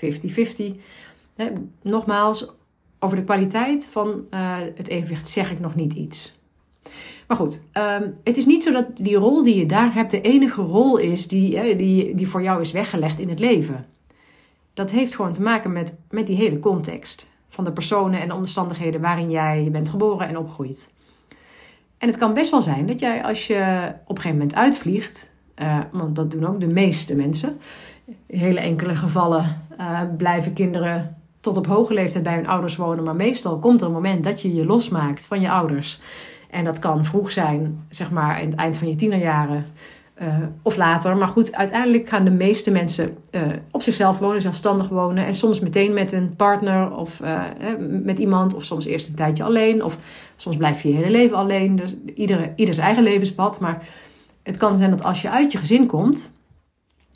Nogmaals, 1.83 2.53
over 3.01 3.17
de 3.17 3.25
kwaliteit 3.25 3.89
van 3.93 4.25
uh, 4.31 4.57
het 4.75 4.89
evenwicht 4.89 5.29
zeg 5.29 5.51
ik 5.51 5.61
nog 5.61 5.75
niet 5.75 5.93
iets. 5.93 6.39
Maar 7.27 7.37
goed, 7.37 7.63
um, 7.73 8.17
het 8.25 8.37
is 8.37 8.47
niet 8.47 8.63
zo 8.63 8.73
dat 8.73 8.97
die 8.97 9.17
rol 9.17 9.43
die 9.43 9.57
je 9.57 9.67
daar 9.67 9.95
hebt 9.95 10.11
de 10.11 10.21
enige 10.21 10.63
rol 10.63 10.97
is 10.97 11.29
die, 11.29 11.77
die, 11.77 12.15
die 12.15 12.29
voor 12.29 12.43
jou 12.43 12.61
is 12.61 12.73
weggelegd 12.73 13.19
in 13.19 13.29
het 13.29 13.39
leven. 13.39 13.87
Dat 14.75 14.91
heeft 14.91 15.15
gewoon 15.15 15.33
te 15.33 15.43
maken 15.43 15.73
met, 15.73 15.97
met 16.11 16.27
die 16.27 16.37
hele 16.37 16.59
context 16.59 17.31
van 17.49 17.65
de 17.65 17.73
personen 17.73 18.21
en 18.21 18.29
de 18.29 18.35
omstandigheden 18.35 19.01
waarin 19.01 19.31
jij 19.31 19.69
bent 19.73 19.89
geboren 19.89 20.29
en 20.29 20.39
opgroeit. 20.39 20.91
En 21.99 22.09
het 22.09 22.19
kan 22.19 22.35
best 22.35 22.51
wel 22.51 22.63
zijn 22.63 22.87
dat 22.87 23.01
jij 23.01 23.25
als 23.25 23.47
je 23.47 23.93
op 24.05 24.17
een 24.17 24.23
gegeven 24.23 24.39
moment 24.39 24.55
uitvliegt, 24.55 25.33
uh, 25.57 25.79
want 25.93 26.17
dat 26.17 26.31
doen 26.31 26.47
ook 26.47 26.61
de 26.61 26.67
meeste 26.67 27.17
mensen, 27.17 27.59
in 28.27 28.39
hele 28.39 28.61
enkele 28.61 28.95
gevallen 28.95 29.67
uh, 29.79 30.01
blijven 30.17 30.53
kinderen 30.53 31.20
tot 31.41 31.57
op 31.57 31.67
hoge 31.67 31.95
leeftijd 31.95 32.25
bij 32.25 32.35
hun 32.35 32.49
ouders 32.49 32.77
wonen. 32.77 33.05
Maar 33.05 33.17
meestal 33.17 33.59
komt 33.59 33.81
er 33.81 33.87
een 33.87 33.93
moment 33.93 34.25
dat 34.25 34.43
je 34.43 34.55
je 34.55 34.67
losmaakt 34.67 35.27
van 35.27 35.41
je 35.41 35.51
ouders. 35.51 36.01
En 36.51 36.65
dat 36.65 36.79
kan 36.79 37.05
vroeg 37.05 37.33
zijn, 37.33 37.87
zeg 37.89 38.11
maar, 38.11 38.43
in 38.43 38.51
het 38.51 38.59
eind 38.59 38.77
van 38.77 38.89
je 38.89 38.95
tienerjaren. 38.95 39.67
Uh, 40.23 40.37
of 40.63 40.77
later. 40.77 41.17
Maar 41.17 41.29
goed, 41.29 41.55
uiteindelijk 41.55 42.09
gaan 42.09 42.25
de 42.25 42.31
meeste 42.31 42.71
mensen 42.71 43.17
uh, 43.31 43.43
op 43.71 43.83
zichzelf 43.83 44.19
wonen, 44.19 44.41
zelfstandig 44.41 44.89
wonen. 44.89 45.27
En 45.27 45.35
soms 45.35 45.61
meteen 45.61 45.95
met 45.95 46.13
een 46.13 46.37
partner 46.37 46.97
of 46.97 47.21
uh, 47.21 47.43
met 47.89 48.19
iemand. 48.19 48.55
Of 48.55 48.65
soms 48.65 48.87
eerst 48.87 49.09
een 49.09 49.15
tijdje 49.15 49.45
alleen. 49.45 49.85
Of 49.85 49.97
soms 50.37 50.57
blijf 50.57 50.83
je 50.83 50.89
je 50.89 50.95
hele 50.95 51.11
leven 51.11 51.37
alleen. 51.37 51.77
Dus 51.77 51.97
iedere, 52.15 52.53
ieder 52.57 52.75
zijn 52.75 52.87
eigen 52.87 53.05
levenspad. 53.05 53.61
Maar 53.61 53.89
het 54.43 54.57
kan 54.57 54.77
zijn 54.77 54.91
dat 54.91 55.03
als 55.03 55.23
je 55.23 55.31
uit 55.31 55.53
je 55.53 55.59
gezin 55.59 55.87
komt, 55.87 56.31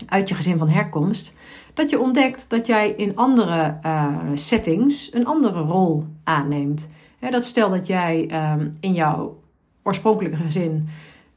uit 0.07 0.29
je 0.29 0.35
gezin 0.35 0.59
van 0.59 0.69
herkomst, 0.69 1.37
dat 1.75 1.91
je 1.91 2.01
ontdekt 2.01 2.45
dat 2.49 2.67
jij 2.67 2.91
in 2.91 3.17
andere 3.17 3.79
uh, 3.87 4.17
settings 4.35 5.15
een 5.15 5.27
andere 5.27 5.61
rol 5.61 6.05
aanneemt. 6.25 6.89
dat 7.31 7.45
stel 7.45 7.71
dat 7.71 7.87
jij 7.87 8.31
um, 8.53 8.77
in 8.81 8.93
jouw 8.93 9.41
oorspronkelijke 9.83 10.37
gezin 10.37 10.89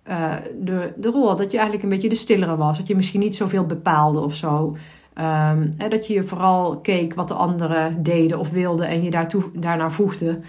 uh, 0.09 0.33
de, 0.59 0.93
de 0.97 1.09
rol 1.09 1.27
had 1.27 1.37
dat 1.37 1.51
je 1.51 1.57
eigenlijk 1.57 1.83
een 1.83 1.93
beetje 1.93 2.09
de 2.09 2.15
stillere 2.15 2.55
was. 2.55 2.77
Dat 2.77 2.87
je 2.87 2.95
misschien 2.95 3.19
niet 3.19 3.35
zoveel 3.35 3.65
bepaalde 3.65 4.19
of 4.19 4.35
zo. 4.35 4.77
Um, 5.15 5.73
dat 5.89 6.07
je 6.07 6.23
vooral 6.23 6.79
keek 6.79 7.13
wat 7.13 7.27
de 7.27 7.33
anderen 7.33 8.03
deden 8.03 8.39
of 8.39 8.49
wilden 8.49 8.87
en 8.87 9.03
je 9.03 9.09
daartoe, 9.09 9.43
daarnaar 9.53 9.91
voegde. 9.91 10.39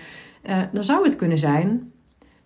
Uh, 0.43 0.57
dan 0.73 0.85
zou 0.85 1.05
het 1.05 1.17
kunnen 1.17 1.39
zijn 1.39 1.93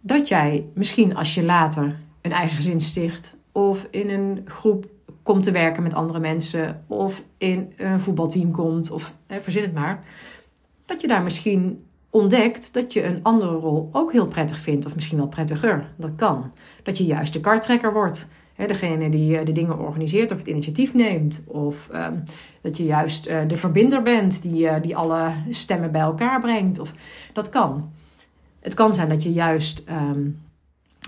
dat 0.00 0.28
jij 0.28 0.66
misschien 0.74 1.16
als 1.16 1.34
je 1.34 1.44
later 1.44 1.98
een 2.20 2.32
eigen 2.32 2.56
gezin 2.56 2.80
sticht 2.80 3.36
of 3.52 3.86
in 3.90 4.10
een 4.10 4.42
groep 4.44 4.86
komt 5.22 5.42
te 5.42 5.50
werken 5.50 5.82
met 5.82 5.94
andere 5.94 6.18
mensen 6.18 6.84
of 6.86 7.22
in 7.38 7.72
een 7.76 8.00
voetbalteam 8.00 8.50
komt 8.50 8.90
of 8.90 9.14
verzin 9.26 9.62
het 9.62 9.74
maar. 9.74 10.04
Dat 10.86 11.00
je 11.00 11.06
daar 11.06 11.22
misschien 11.22 11.84
ontdekt 12.10 12.74
dat 12.74 12.92
je 12.92 13.04
een 13.04 13.20
andere 13.22 13.52
rol 13.52 13.88
ook 13.92 14.12
heel 14.12 14.26
prettig 14.26 14.58
vindt 14.58 14.86
of 14.86 14.94
misschien 14.94 15.18
wel 15.18 15.26
prettiger. 15.26 15.88
Dat 15.96 16.14
kan. 16.14 16.52
Dat 16.82 16.98
je 16.98 17.04
juist 17.04 17.32
de 17.32 17.40
kartrekker 17.40 17.92
wordt. 17.92 18.28
Hè, 18.54 18.66
degene 18.66 19.10
die 19.10 19.38
eh, 19.38 19.46
de 19.46 19.52
dingen 19.52 19.78
organiseert 19.78 20.32
of 20.32 20.38
het 20.38 20.46
initiatief 20.46 20.94
neemt. 20.94 21.42
Of 21.46 21.88
ehm, 21.92 22.14
dat 22.60 22.76
je 22.76 22.84
juist 22.84 23.28
uh, 23.28 23.40
de 23.46 23.56
verbinder 23.56 24.02
bent 24.02 24.42
die, 24.42 24.64
uh, 24.64 24.74
die 24.82 24.96
alle 24.96 25.32
stemmen 25.50 25.92
bij 25.92 26.00
elkaar 26.00 26.40
brengt. 26.40 26.78
Of, 26.78 26.92
dat 27.32 27.48
kan. 27.48 27.92
Het 28.60 28.74
kan 28.74 28.94
zijn 28.94 29.08
dat 29.08 29.22
je 29.22 29.32
juist 29.32 29.84
um, 29.88 30.40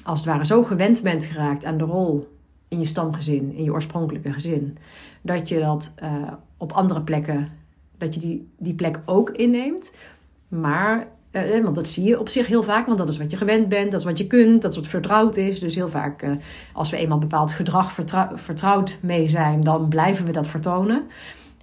als 0.02 0.18
het 0.18 0.28
ware 0.28 0.46
zo 0.46 0.62
gewend 0.62 1.02
bent 1.02 1.24
geraakt 1.24 1.64
aan 1.64 1.78
de 1.78 1.84
rol 1.84 2.33
in 2.74 2.80
je 2.80 2.86
stamgezin, 2.86 3.54
in 3.56 3.64
je 3.64 3.72
oorspronkelijke 3.72 4.32
gezin, 4.32 4.78
dat 5.22 5.48
je 5.48 5.60
dat 5.60 5.94
uh, 6.02 6.32
op 6.56 6.72
andere 6.72 7.02
plekken, 7.02 7.48
dat 7.98 8.14
je 8.14 8.20
die, 8.20 8.48
die 8.58 8.74
plek 8.74 9.00
ook 9.04 9.30
inneemt. 9.30 9.92
Maar, 10.48 11.06
uh, 11.32 11.62
want 11.62 11.74
dat 11.74 11.88
zie 11.88 12.04
je 12.04 12.20
op 12.20 12.28
zich 12.28 12.46
heel 12.46 12.62
vaak, 12.62 12.86
want 12.86 12.98
dat 12.98 13.08
is 13.08 13.18
wat 13.18 13.30
je 13.30 13.36
gewend 13.36 13.68
bent, 13.68 13.90
dat 13.90 14.00
is 14.00 14.06
wat 14.06 14.18
je 14.18 14.26
kunt, 14.26 14.62
dat 14.62 14.70
is 14.70 14.78
wat 14.78 14.86
vertrouwd 14.86 15.36
is. 15.36 15.60
Dus 15.60 15.74
heel 15.74 15.88
vaak, 15.88 16.26
als 16.72 16.90
we 16.90 16.96
eenmaal 16.96 17.18
bepaald 17.18 17.52
gedrag 17.52 17.92
vertrou 17.92 18.38
vertrouwd 18.38 18.98
mee 19.02 19.26
zijn, 19.26 19.60
dan 19.60 19.88
blijven 19.88 20.26
we 20.26 20.32
dat 20.32 20.46
vertonen. 20.46 21.02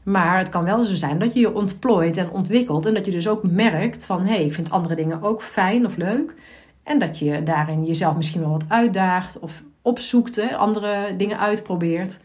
Maar 0.03 0.37
het 0.37 0.49
kan 0.49 0.63
wel 0.63 0.79
zo 0.79 0.95
zijn 0.95 1.19
dat 1.19 1.33
je 1.33 1.39
je 1.39 1.53
ontplooit 1.53 2.17
en 2.17 2.31
ontwikkelt. 2.31 2.85
En 2.85 2.93
dat 2.93 3.05
je 3.05 3.11
dus 3.11 3.27
ook 3.27 3.43
merkt 3.43 4.05
van 4.05 4.21
hé, 4.21 4.33
hey, 4.33 4.45
ik 4.45 4.53
vind 4.53 4.69
andere 4.69 4.95
dingen 4.95 5.21
ook 5.21 5.41
fijn 5.41 5.85
of 5.85 5.95
leuk. 5.95 6.35
En 6.83 6.99
dat 6.99 7.19
je 7.19 7.43
daarin 7.43 7.85
jezelf 7.85 8.15
misschien 8.15 8.41
wel 8.41 8.51
wat 8.51 8.65
uitdaagt 8.67 9.39
of 9.39 9.63
opzoekt, 9.81 10.53
andere 10.53 11.15
dingen 11.17 11.39
uitprobeert. 11.39 12.19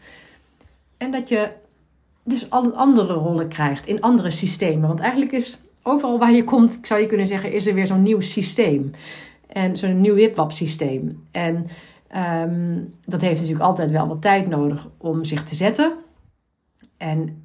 En 0.97 1.11
dat 1.11 1.29
je 1.29 1.49
dus 2.23 2.49
al 2.49 2.73
andere 2.73 3.13
rollen 3.13 3.47
krijgt 3.47 3.85
in 3.85 4.01
andere 4.01 4.31
systemen. 4.31 4.87
Want 4.87 4.99
eigenlijk 4.99 5.31
is 5.31 5.61
overal 5.83 6.19
waar 6.19 6.31
je 6.31 6.43
komt, 6.43 6.79
zou 6.81 7.01
je 7.01 7.07
kunnen 7.07 7.27
zeggen, 7.27 7.51
is 7.51 7.67
er 7.67 7.73
weer 7.73 7.87
zo'n 7.87 8.03
nieuw 8.03 8.21
systeem. 8.21 8.91
En 9.47 9.77
zo'n 9.77 10.01
nieuw 10.01 10.13
wipwap 10.13 10.51
systeem. 10.51 11.27
En 11.31 11.67
um, 12.15 12.93
dat 13.05 13.21
heeft 13.21 13.39
natuurlijk 13.39 13.65
altijd 13.65 13.91
wel 13.91 14.07
wat 14.07 14.21
tijd 14.21 14.47
nodig 14.47 14.87
om 14.97 15.23
zich 15.23 15.43
te 15.43 15.55
zetten. 15.55 15.93
En 16.97 17.43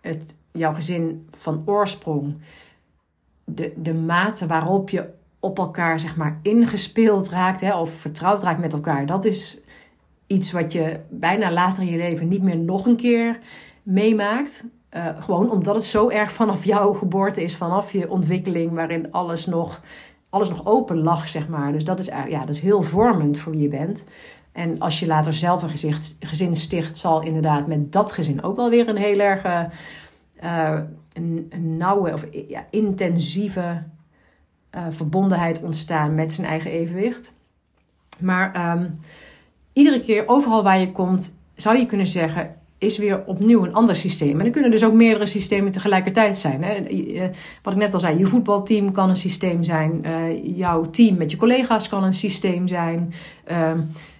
het, 0.00 0.34
jouw 0.52 0.74
gezin 0.74 1.28
van 1.36 1.62
oorsprong 1.66 2.36
de, 3.44 3.72
de 3.76 3.94
mate 3.94 4.46
waarop 4.46 4.90
je 4.90 5.08
op 5.40 5.58
elkaar 5.58 6.00
zeg 6.00 6.16
maar 6.16 6.38
ingespeeld 6.42 7.28
raakt 7.28 7.60
hè, 7.60 7.78
of 7.78 7.90
vertrouwd 7.90 8.42
raakt 8.42 8.60
met 8.60 8.72
elkaar, 8.72 9.06
dat 9.06 9.24
is 9.24 9.60
iets 10.26 10.52
wat 10.52 10.72
je 10.72 11.00
bijna 11.10 11.52
later 11.52 11.82
in 11.82 11.90
je 11.90 11.96
leven 11.96 12.28
niet 12.28 12.42
meer 12.42 12.56
nog 12.56 12.86
een 12.86 12.96
keer 12.96 13.38
meemaakt. 13.82 14.64
Uh, 14.96 15.06
gewoon 15.20 15.50
omdat 15.50 15.74
het 15.74 15.84
zo 15.84 16.08
erg 16.08 16.32
vanaf 16.32 16.64
jouw 16.64 16.92
geboorte 16.92 17.42
is, 17.42 17.56
vanaf 17.56 17.92
je 17.92 18.10
ontwikkeling, 18.10 18.72
waarin 18.72 19.12
alles 19.12 19.46
nog, 19.46 19.80
alles 20.28 20.48
nog 20.48 20.66
open 20.66 20.98
lag, 20.98 21.28
zeg 21.28 21.48
maar. 21.48 21.72
Dus 21.72 21.84
dat 21.84 21.98
is, 21.98 22.06
ja, 22.06 22.40
dat 22.40 22.54
is 22.54 22.60
heel 22.60 22.82
vormend 22.82 23.38
voor 23.38 23.52
wie 23.52 23.62
je 23.62 23.68
bent. 23.68 24.04
En 24.52 24.78
als 24.78 25.00
je 25.00 25.06
later 25.06 25.34
zelf 25.34 25.62
een 25.62 25.94
gezin 26.20 26.56
sticht, 26.56 26.98
zal 26.98 27.22
inderdaad 27.22 27.66
met 27.66 27.92
dat 27.92 28.12
gezin 28.12 28.42
ook 28.42 28.56
wel 28.56 28.70
weer 28.70 28.88
een 28.88 28.96
heel 28.96 29.18
erg 29.18 29.44
een, 31.12 31.48
een, 31.50 31.76
nauwe 31.76 32.12
of 32.12 32.26
ja, 32.48 32.66
intensieve 32.70 33.82
uh, 34.74 34.82
verbondenheid 34.90 35.62
ontstaan 35.62 36.14
met 36.14 36.32
zijn 36.32 36.46
eigen 36.46 36.70
evenwicht. 36.70 37.32
Maar 38.20 38.76
um, 38.76 39.00
iedere 39.72 40.00
keer, 40.00 40.28
overal 40.28 40.62
waar 40.62 40.78
je 40.78 40.92
komt, 40.92 41.34
zou 41.54 41.78
je 41.78 41.86
kunnen 41.86 42.06
zeggen, 42.06 42.54
is 42.80 42.98
weer 42.98 43.22
opnieuw 43.26 43.64
een 43.64 43.74
ander 43.74 43.96
systeem. 43.96 44.40
En 44.40 44.46
er 44.46 44.52
kunnen 44.52 44.70
dus 44.70 44.84
ook 44.84 44.92
meerdere 44.92 45.26
systemen 45.26 45.72
tegelijkertijd 45.72 46.38
zijn. 46.38 46.62
Hè? 46.62 46.72
Eh, 46.72 47.28
wat 47.62 47.72
ik 47.72 47.78
net 47.78 47.94
al 47.94 48.00
zei, 48.00 48.18
je 48.18 48.26
voetbalteam 48.26 48.92
kan 48.92 49.08
een 49.08 49.16
systeem 49.16 49.64
zijn. 49.64 50.02
Uh, 50.06 50.56
jouw 50.56 50.90
team 50.90 51.16
met 51.16 51.30
je 51.30 51.36
collega's 51.36 51.88
kan 51.88 52.04
een 52.04 52.14
systeem 52.14 52.68
zijn. 52.68 53.12
Uh, 53.50 53.72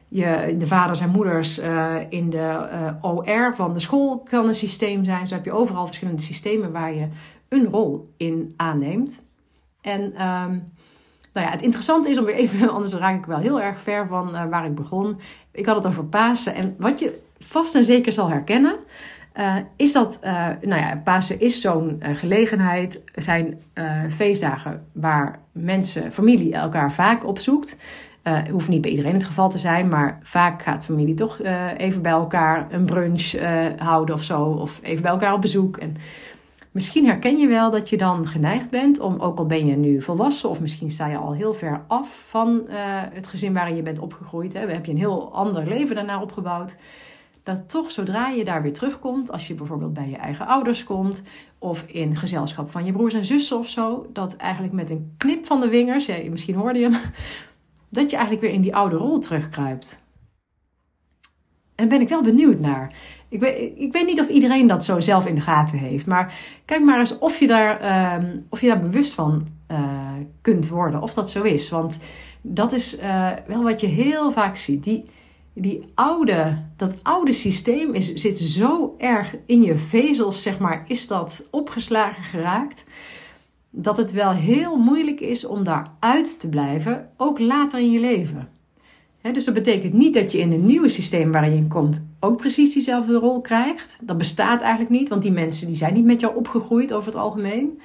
je, 0.08 0.54
de 0.58 0.66
vaders 0.66 1.00
en 1.00 1.10
moeders 1.10 1.58
uh, 1.58 1.94
in 2.08 2.30
de 2.30 2.68
OR 3.00 3.54
van 3.54 3.72
de 3.72 3.78
school 3.78 4.18
kan 4.18 4.46
een 4.46 4.54
systeem 4.54 5.04
zijn. 5.04 5.26
Zo 5.26 5.34
heb 5.34 5.44
je 5.44 5.52
overal 5.52 5.86
verschillende 5.86 6.22
systemen 6.22 6.72
waar 6.72 6.94
je 6.94 7.08
een 7.48 7.66
rol 7.66 8.12
in 8.16 8.54
aanneemt. 8.56 9.22
En 9.80 10.02
um, 10.02 10.72
nou 11.32 11.46
ja, 11.46 11.50
het 11.50 11.62
interessante 11.62 12.10
is 12.10 12.18
om 12.18 12.24
weer 12.24 12.34
even, 12.34 12.70
anders 12.74 12.92
raak 12.92 13.18
ik 13.18 13.26
wel 13.26 13.38
heel 13.38 13.60
erg 13.60 13.80
ver 13.80 14.06
van 14.06 14.34
uh, 14.34 14.44
waar 14.50 14.66
ik 14.66 14.74
begon. 14.74 15.20
Ik 15.52 15.66
had 15.66 15.76
het 15.76 15.86
over 15.86 16.04
Pasen. 16.04 16.54
En 16.54 16.74
wat 16.78 16.98
je 16.98 17.20
vast 17.38 17.74
en 17.74 17.84
zeker 17.84 18.12
zal 18.12 18.28
herkennen, 18.28 18.76
uh, 19.36 19.56
is 19.76 19.92
dat, 19.92 20.18
uh, 20.24 20.46
nou 20.60 20.80
ja, 20.80 21.00
Pasen 21.04 21.40
is 21.40 21.60
zo'n 21.60 22.02
gelegenheid. 22.02 23.02
Er 23.14 23.22
zijn 23.22 23.60
feestdagen 24.10 24.86
waar 24.92 25.38
mensen, 25.52 26.12
familie 26.12 26.54
elkaar 26.54 26.92
vaak 26.92 27.26
opzoekt. 27.26 27.76
Het 28.22 28.48
hoeft 28.48 28.68
niet 28.68 28.80
bij 28.80 28.90
iedereen 28.90 29.14
het 29.14 29.24
geval 29.24 29.50
te 29.50 29.58
zijn, 29.58 29.88
maar 29.88 30.18
vaak 30.22 30.62
gaat 30.62 30.84
familie 30.84 31.14
toch 31.14 31.40
even 31.76 32.02
bij 32.02 32.12
elkaar 32.12 32.66
een 32.70 32.84
brunch 32.84 33.34
houden 33.78 34.14
of 34.14 34.22
zo. 34.22 34.42
Of 34.42 34.80
even 34.82 35.02
bij 35.02 35.10
elkaar 35.10 35.32
op 35.32 35.40
bezoek. 35.40 35.76
En 35.76 35.96
Misschien 36.70 37.06
herken 37.06 37.38
je 37.38 37.46
wel 37.46 37.70
dat 37.70 37.88
je 37.88 37.96
dan 37.96 38.26
geneigd 38.26 38.70
bent 38.70 39.00
om, 39.00 39.20
ook 39.20 39.38
al 39.38 39.46
ben 39.46 39.66
je 39.66 39.76
nu 39.76 40.02
volwassen, 40.02 40.48
of 40.48 40.60
misschien 40.60 40.90
sta 40.90 41.06
je 41.06 41.16
al 41.16 41.32
heel 41.32 41.52
ver 41.52 41.84
af 41.86 42.24
van 42.26 42.64
uh, 42.68 42.74
het 43.12 43.26
gezin 43.26 43.52
waarin 43.52 43.76
je 43.76 43.82
bent 43.82 43.98
opgegroeid, 43.98 44.52
hè, 44.52 44.66
heb 44.66 44.84
je 44.84 44.92
een 44.92 44.98
heel 44.98 45.32
ander 45.32 45.68
leven 45.68 45.94
daarna 45.94 46.22
opgebouwd. 46.22 46.76
Dat 47.42 47.68
toch 47.68 47.90
zodra 47.90 48.28
je 48.28 48.44
daar 48.44 48.62
weer 48.62 48.72
terugkomt, 48.72 49.30
als 49.30 49.48
je 49.48 49.54
bijvoorbeeld 49.54 49.92
bij 49.92 50.08
je 50.08 50.16
eigen 50.16 50.46
ouders 50.46 50.84
komt, 50.84 51.22
of 51.58 51.84
in 51.86 52.16
gezelschap 52.16 52.70
van 52.70 52.84
je 52.84 52.92
broers 52.92 53.14
en 53.14 53.24
zussen 53.24 53.58
of 53.58 53.68
zo, 53.68 54.06
dat 54.12 54.36
eigenlijk 54.36 54.72
met 54.72 54.90
een 54.90 55.14
knip 55.16 55.46
van 55.46 55.60
de 55.60 55.68
vingers, 55.68 56.06
ja, 56.06 56.16
misschien 56.30 56.54
hoorde 56.54 56.78
je 56.78 56.90
hem, 56.90 57.00
dat 57.98 58.10
je 58.10 58.16
eigenlijk 58.16 58.46
weer 58.46 58.54
in 58.54 58.62
die 58.62 58.74
oude 58.74 58.96
rol 58.96 59.18
terugkruipt. 59.18 60.02
En 61.74 61.88
daar 61.88 61.98
ben 61.98 62.00
ik 62.00 62.08
wel 62.08 62.22
benieuwd 62.22 62.58
naar. 62.58 62.94
Ik 63.30 63.40
weet, 63.40 63.72
ik 63.76 63.92
weet 63.92 64.06
niet 64.06 64.20
of 64.20 64.28
iedereen 64.28 64.66
dat 64.66 64.84
zo 64.84 65.00
zelf 65.00 65.26
in 65.26 65.34
de 65.34 65.40
gaten 65.40 65.78
heeft. 65.78 66.06
Maar 66.06 66.34
kijk 66.64 66.84
maar 66.84 66.98
eens 66.98 67.18
of 67.18 67.40
je 67.40 67.46
daar, 67.46 67.82
uh, 68.22 68.28
of 68.48 68.60
je 68.60 68.66
daar 68.66 68.80
bewust 68.80 69.12
van 69.12 69.46
uh, 69.70 69.78
kunt 70.40 70.68
worden. 70.68 71.02
Of 71.02 71.14
dat 71.14 71.30
zo 71.30 71.42
is. 71.42 71.68
Want 71.68 71.98
dat 72.42 72.72
is 72.72 73.00
uh, 73.00 73.30
wel 73.46 73.62
wat 73.62 73.80
je 73.80 73.86
heel 73.86 74.32
vaak 74.32 74.56
ziet. 74.56 74.84
Die, 74.84 75.04
die 75.54 75.80
oude, 75.94 76.62
dat 76.76 76.94
oude 77.02 77.32
systeem 77.32 77.94
is, 77.94 78.14
zit 78.14 78.38
zo 78.38 78.94
erg 78.98 79.36
in 79.46 79.62
je 79.62 79.76
vezels, 79.76 80.42
zeg 80.42 80.58
maar, 80.58 80.84
is 80.86 81.06
dat 81.06 81.44
opgeslagen 81.50 82.22
geraakt. 82.22 82.84
Dat 83.70 83.96
het 83.96 84.12
wel 84.12 84.32
heel 84.32 84.76
moeilijk 84.76 85.20
is 85.20 85.46
om 85.46 85.64
daar 85.64 85.90
uit 85.98 86.40
te 86.40 86.48
blijven, 86.48 87.08
ook 87.16 87.38
later 87.38 87.78
in 87.80 87.90
je 87.90 88.00
leven 88.00 88.48
dus 89.22 89.44
dat 89.44 89.54
betekent 89.54 89.92
niet 89.92 90.14
dat 90.14 90.32
je 90.32 90.38
in 90.38 90.52
een 90.52 90.66
nieuwe 90.66 90.88
systeem 90.88 91.32
waarin 91.32 91.54
je 91.54 91.66
komt 91.66 92.06
ook 92.20 92.36
precies 92.36 92.72
diezelfde 92.72 93.14
rol 93.14 93.40
krijgt. 93.40 93.98
Dat 94.02 94.18
bestaat 94.18 94.60
eigenlijk 94.60 94.90
niet, 94.90 95.08
want 95.08 95.22
die 95.22 95.32
mensen 95.32 95.66
die 95.66 95.76
zijn 95.76 95.94
niet 95.94 96.04
met 96.04 96.20
jou 96.20 96.36
opgegroeid 96.36 96.92
over 96.92 97.12
het 97.12 97.20
algemeen. 97.20 97.80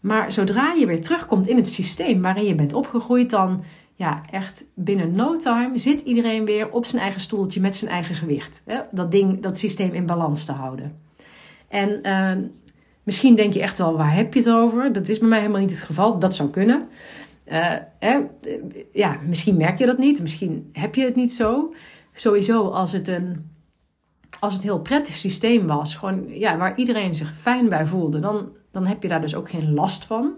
Maar 0.00 0.32
zodra 0.32 0.72
je 0.72 0.86
weer 0.86 1.00
terugkomt 1.00 1.48
in 1.48 1.56
het 1.56 1.68
systeem 1.68 2.22
waarin 2.22 2.44
je 2.44 2.54
bent 2.54 2.72
opgegroeid, 2.72 3.30
dan 3.30 3.62
ja, 3.94 4.20
echt 4.30 4.64
binnen 4.74 5.12
no 5.12 5.36
time 5.36 5.78
zit 5.78 6.00
iedereen 6.00 6.44
weer 6.44 6.70
op 6.70 6.84
zijn 6.84 7.02
eigen 7.02 7.20
stoeltje 7.20 7.60
met 7.60 7.76
zijn 7.76 7.90
eigen 7.90 8.14
gewicht. 8.14 8.62
dat 8.90 9.10
ding, 9.10 9.42
dat 9.42 9.58
systeem 9.58 9.92
in 9.92 10.06
balans 10.06 10.44
te 10.44 10.52
houden. 10.52 11.00
En 11.68 12.00
uh, 12.02 12.46
misschien 13.02 13.34
denk 13.34 13.52
je 13.52 13.60
echt 13.60 13.78
wel, 13.78 13.96
waar 13.96 14.14
heb 14.14 14.34
je 14.34 14.40
het 14.40 14.50
over? 14.50 14.92
Dat 14.92 15.08
is 15.08 15.18
bij 15.18 15.28
mij 15.28 15.38
helemaal 15.38 15.60
niet 15.60 15.70
het 15.70 15.82
geval. 15.82 16.18
Dat 16.18 16.34
zou 16.34 16.50
kunnen. 16.50 16.88
Uh, 17.52 17.74
ja, 18.92 19.16
misschien 19.26 19.56
merk 19.56 19.78
je 19.78 19.86
dat 19.86 19.98
niet, 19.98 20.20
misschien 20.20 20.70
heb 20.72 20.94
je 20.94 21.04
het 21.04 21.14
niet 21.14 21.34
zo. 21.34 21.74
Sowieso 22.20 22.68
als 22.68 22.92
het 22.92 23.08
een 23.08 23.56
als 24.40 24.54
het 24.54 24.62
heel 24.62 24.80
prettig 24.80 25.16
systeem 25.16 25.66
was, 25.66 25.94
gewoon, 25.94 26.28
ja, 26.28 26.56
waar 26.56 26.76
iedereen 26.76 27.14
zich 27.14 27.32
fijn 27.36 27.68
bij 27.68 27.86
voelde, 27.86 28.20
dan, 28.20 28.48
dan 28.70 28.86
heb 28.86 29.02
je 29.02 29.08
daar 29.08 29.20
dus 29.20 29.34
ook 29.34 29.50
geen 29.50 29.74
last 29.74 30.04
van. 30.04 30.32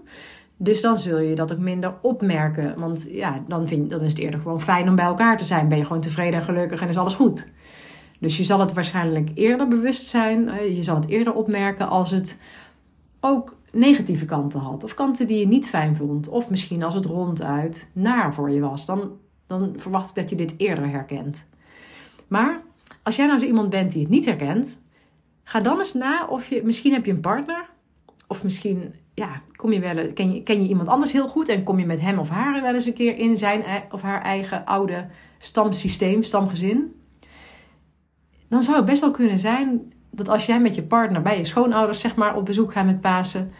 Dus 0.57 0.81
dan 0.81 0.99
zul 0.99 1.19
je 1.19 1.35
dat 1.35 1.53
ook 1.53 1.59
minder 1.59 1.95
opmerken. 2.03 2.79
Want 2.79 3.07
ja, 3.11 3.45
dan, 3.49 3.67
vind, 3.67 3.91
dan 3.91 4.01
is 4.01 4.11
het 4.11 4.21
eerder 4.21 4.41
gewoon 4.41 4.61
fijn 4.61 4.89
om 4.89 4.95
bij 4.95 5.05
elkaar 5.05 5.39
te 5.39 5.45
zijn. 5.45 5.69
Ben 5.69 5.79
je 5.79 5.85
gewoon 5.85 6.01
tevreden 6.01 6.39
en 6.41 6.45
gelukkig 6.45 6.81
en 6.81 6.89
is 6.89 6.97
alles 6.97 7.15
goed. 7.15 7.47
Dus 8.19 8.37
je 8.37 8.45
zal 8.45 8.61
het 8.61 8.73
waarschijnlijk 8.73 9.31
eerder 9.35 9.69
bewust 9.69 10.07
zijn. 10.07 10.49
Eh, 10.49 10.77
je 10.77 10.83
zal 10.83 10.97
het 10.97 11.09
eerder 11.09 11.35
opmerken 11.35 11.89
als 11.89 12.11
het 12.11 12.39
ook 13.21 13.57
negatieve 13.73 14.25
kanten 14.25 14.61
had. 14.61 14.85
Of 14.85 14.95
kanten 14.95 15.27
die 15.27 15.39
je 15.39 15.47
niet 15.47 15.69
fijn 15.69 15.97
vond. 15.97 16.29
Of 16.29 16.51
misschien 16.51 16.83
als 16.83 16.95
het 16.95 17.05
ronduit 17.05 17.91
naar 17.93 18.35
voor 18.35 18.51
je 18.51 18.61
was. 18.61 18.87
Dan, 18.87 19.11
dan 19.47 19.75
verwacht 19.77 20.09
ik 20.09 20.15
dat 20.15 20.31
je 20.31 20.37
dit 20.37 20.55
eerder 20.57 20.89
herkent. 20.89 21.47
Maar 22.31 22.61
als 23.03 23.17
jij 23.17 23.27
nou 23.27 23.39
zo 23.39 23.47
iemand 23.47 23.71
bent 23.71 23.93
die 23.93 24.01
het 24.01 24.11
niet 24.11 24.25
herkent. 24.25 24.79
Ga 25.43 25.61
dan 25.61 25.79
eens 25.79 25.95
na 25.95 26.27
of 26.27 26.49
je... 26.49 26.63
Misschien 26.65 26.93
heb 26.93 27.05
je 27.05 27.13
een 27.13 27.21
partner. 27.21 27.69
Of 28.27 28.43
misschien 28.43 28.95
ja, 29.15 29.43
kom 29.57 29.73
je 29.73 29.81
wel, 29.81 30.13
ken, 30.13 30.35
je, 30.35 30.43
ken 30.43 30.63
je 30.63 30.69
iemand 30.69 30.89
anders 30.89 31.13
heel 31.13 31.29
goed. 31.29 31.49
En 31.49 31.63
kom 31.63 31.79
je 31.79 31.87
met 31.87 32.01
hem 32.01 32.19
of 32.19 32.29
haar 32.29 32.63
wel 32.63 32.75
eens 32.75 32.87
een 32.87 32.95
keer 32.95 33.19
in 33.19 33.37
zijn 33.37 33.65
of 33.91 34.03
haar 34.03 34.23
eigen 34.23 34.65
oude 34.65 35.07
stamsysteem, 35.39 36.23
stamgezin. 36.23 36.95
Dan 38.49 38.63
zou 38.63 38.77
het 38.77 38.87
best 38.87 39.01
wel 39.01 39.11
kunnen 39.11 39.39
zijn 39.39 39.93
dat 40.11 40.29
als 40.29 40.47
jij 40.47 40.61
met 40.61 40.75
je 40.75 40.83
partner 40.83 41.23
bij 41.23 41.39
je 41.39 41.45
schoonouders 41.45 42.01
zeg 42.01 42.15
maar, 42.15 42.37
op 42.37 42.45
bezoek 42.45 42.73
gaat 42.73 42.87
met 42.87 43.01
Pasen, 43.01 43.53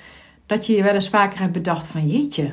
dat 0.47 0.67
je 0.67 0.77
je 0.77 0.83
wel 0.83 0.95
eens 0.95 1.09
vaker 1.09 1.41
hebt 1.41 1.53
bedacht 1.53 1.87
van 1.87 2.07
jeetje, 2.07 2.53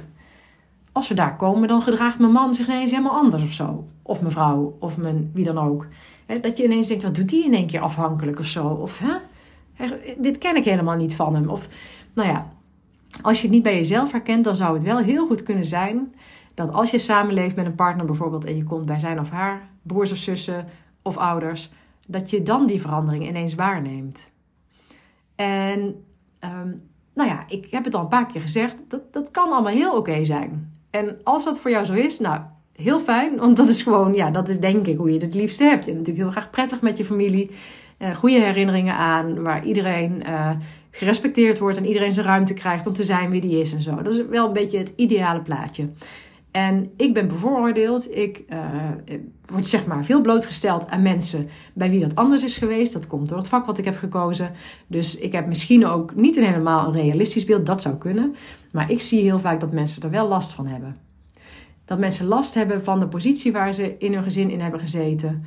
als 0.98 1.08
we 1.08 1.14
daar 1.14 1.36
komen, 1.36 1.68
dan 1.68 1.82
gedraagt 1.82 2.20
mijn 2.20 2.32
man 2.32 2.54
zich 2.54 2.68
ineens 2.68 2.92
helemaal 2.92 3.16
anders 3.16 3.44
of 3.44 3.52
zo. 3.52 3.88
Of 4.02 4.22
mevrouw, 4.22 4.78
of 4.80 4.98
mijn 4.98 5.32
wie 5.34 5.44
dan 5.44 5.58
ook. 5.58 5.88
Dat 6.42 6.58
je 6.58 6.64
ineens 6.64 6.88
denkt, 6.88 7.04
wat 7.04 7.16
doet 7.16 7.30
die 7.30 7.46
in 7.46 7.54
één 7.54 7.68
keer 7.68 7.80
afhankelijk 7.80 8.40
of 8.40 8.46
zo? 8.46 8.68
Of 8.68 9.00
hè? 9.00 9.16
dit 10.18 10.38
ken 10.38 10.56
ik 10.56 10.66
helemaal 10.66 10.96
niet 10.96 11.16
van 11.16 11.36
hem. 11.36 11.50
Of 11.50 11.68
nou 12.14 12.30
ja, 12.30 12.52
als 13.22 13.38
je 13.38 13.44
het 13.44 13.52
niet 13.52 13.64
bij 13.64 13.76
jezelf 13.76 14.12
herkent, 14.12 14.44
dan 14.44 14.56
zou 14.56 14.74
het 14.74 14.84
wel 14.84 14.98
heel 14.98 15.28
goed 15.28 15.44
kunnen 15.44 15.66
zijn 15.66 16.14
dat 16.54 16.72
als 16.72 16.92
je 16.92 16.98
samenleeft 16.98 17.56
met 17.56 17.66
een 17.66 17.76
partner 17.76 18.06
bijvoorbeeld 18.06 18.46
en 18.46 18.56
je 18.56 18.64
komt 18.64 18.86
bij 18.86 19.00
zijn 19.00 19.20
of 19.20 19.30
haar 19.30 19.70
broers 19.82 20.12
of 20.12 20.18
zussen 20.18 20.66
of 21.02 21.18
ouders, 21.18 21.72
dat 22.08 22.30
je 22.30 22.42
dan 22.42 22.66
die 22.66 22.82
verandering 22.82 23.28
ineens 23.28 23.56
waarneemt. 23.56 24.28
En 25.36 26.06
um, 26.44 26.82
nou 27.14 27.30
ja, 27.30 27.44
ik 27.48 27.72
heb 27.72 27.86
het 27.86 27.96
al 27.96 28.02
een 28.02 28.08
paar 28.08 28.26
keer 28.26 28.42
gezegd, 28.42 28.84
dat, 28.88 29.14
dat 29.14 29.32
kan 29.32 29.52
allemaal 29.52 29.74
heel 29.74 29.98
oké 29.98 30.24
zijn. 30.24 30.77
En 30.98 31.18
als 31.24 31.44
dat 31.44 31.60
voor 31.60 31.72
jou 31.72 31.86
zo 31.86 31.94
is, 31.94 32.20
nou, 32.20 32.40
heel 32.76 33.00
fijn, 33.00 33.38
want 33.38 33.58
dat 33.58 33.70
is 33.70 33.82
gewoon, 33.82 34.14
ja, 34.14 34.32
dat 34.32 34.50
is 34.50 34.60
denk 34.60 34.88
ik 34.88 34.98
hoe 34.98 35.08
je 35.08 35.14
het 35.14 35.22
het 35.22 35.34
liefste 35.34 35.64
hebt. 35.64 35.86
Je 35.86 35.92
hebt 35.92 35.98
natuurlijk 35.98 36.26
heel 36.26 36.42
graag 36.42 36.50
prettig 36.50 36.82
met 36.82 36.98
je 36.98 37.06
familie, 37.06 37.52
uh, 38.00 38.16
goede 38.16 38.40
herinneringen 38.40 38.96
aan, 38.96 39.42
waar 39.42 39.66
iedereen 39.66 40.24
uh, 40.26 40.50
gerespecteerd 40.92 41.60
wordt 41.60 41.78
en 41.78 41.86
iedereen 41.86 42.14
zijn 42.14 42.26
ruimte 42.26 42.54
krijgt 42.54 42.88
om 42.88 42.94
te 42.94 43.04
zijn 43.04 43.30
wie 43.30 43.42
die 43.42 43.60
is 43.60 43.74
en 43.74 43.82
zo. 43.82 44.02
Dat 44.02 44.14
is 44.14 44.26
wel 44.26 44.48
een 44.48 44.54
beetje 44.54 44.78
het 44.78 44.94
ideale 44.96 45.42
plaatje. 45.42 45.90
En 46.58 46.92
ik 46.96 47.14
ben 47.14 47.28
bevooroordeeld. 47.28 48.16
Ik 48.16 48.44
uh, 48.50 48.60
word 49.46 49.68
zeg 49.68 49.86
maar 49.86 50.06
veel 50.06 50.22
blootgesteld 50.22 50.88
aan 50.88 51.02
mensen 51.02 51.48
bij 51.74 51.90
wie 51.90 52.00
dat 52.00 52.16
anders 52.16 52.44
is 52.44 52.58
geweest. 52.58 52.94
Dat 52.94 53.08
komt 53.08 53.30
door 53.30 53.38
het 53.38 53.48
vak 53.48 53.66
wat 53.66 53.78
ik 53.78 53.86
heb 53.86 53.98
gekozen. 53.98 54.52
Dus 54.88 55.18
ik 55.18 55.32
heb 55.32 55.48
misschien 55.48 55.86
ook 55.86 56.16
niet 56.16 56.38
een 56.38 56.46
helemaal 56.46 56.94
realistisch 56.94 57.46
beeld. 57.46 57.66
Dat 57.66 57.82
zou 57.82 57.96
kunnen. 57.96 58.36
Maar 58.72 58.92
ik 58.92 59.02
zie 59.02 59.22
heel 59.22 59.40
vaak 59.40 59.60
dat 59.60 59.72
mensen 59.72 60.02
er 60.02 60.10
wel 60.10 60.28
last 60.28 60.54
van 60.54 60.68
hebben. 60.68 60.98
Dat 61.86 62.00
mensen 62.00 62.26
last 62.26 62.54
hebben 62.54 62.84
van 62.84 63.00
de 63.00 63.08
positie 63.08 63.52
waar 63.52 63.74
ze 63.74 63.96
in 63.98 64.14
hun 64.14 64.24
gezin 64.24 64.50
in 64.50 64.62
hebben 64.62 64.80
gezeten. 64.80 65.44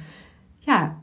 Ja, 0.58 0.96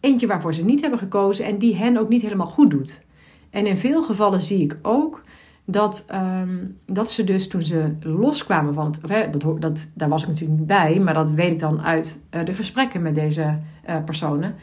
eentje 0.00 0.26
waarvoor 0.26 0.54
ze 0.54 0.64
niet 0.64 0.80
hebben 0.80 0.98
gekozen 0.98 1.44
en 1.44 1.58
die 1.58 1.76
hen 1.76 1.96
ook 1.96 2.08
niet 2.08 2.22
helemaal 2.22 2.46
goed 2.46 2.70
doet. 2.70 3.02
En 3.50 3.66
in 3.66 3.76
veel 3.76 4.02
gevallen 4.02 4.40
zie 4.40 4.62
ik 4.62 4.78
ook 4.82 5.22
dat, 5.64 6.04
ehm, 6.06 6.66
dat 6.86 7.10
ze 7.10 7.24
dus 7.24 7.48
toen 7.48 7.62
ze 7.62 7.94
loskwamen 8.00 8.74
van 8.74 8.86
het, 8.86 9.32
dat, 9.32 9.60
dat, 9.60 9.90
daar 9.94 10.08
was 10.08 10.22
ik 10.22 10.28
natuurlijk 10.28 10.58
niet 10.58 10.68
bij, 10.68 11.00
maar 11.00 11.14
dat 11.14 11.32
weet 11.32 11.50
ik 11.50 11.58
dan 11.58 11.82
uit 11.82 12.20
uh, 12.30 12.44
de 12.44 12.54
gesprekken 12.54 13.02
met 13.02 13.14
deze 13.14 13.58
uh, 13.88 13.96
personen. 14.04 14.54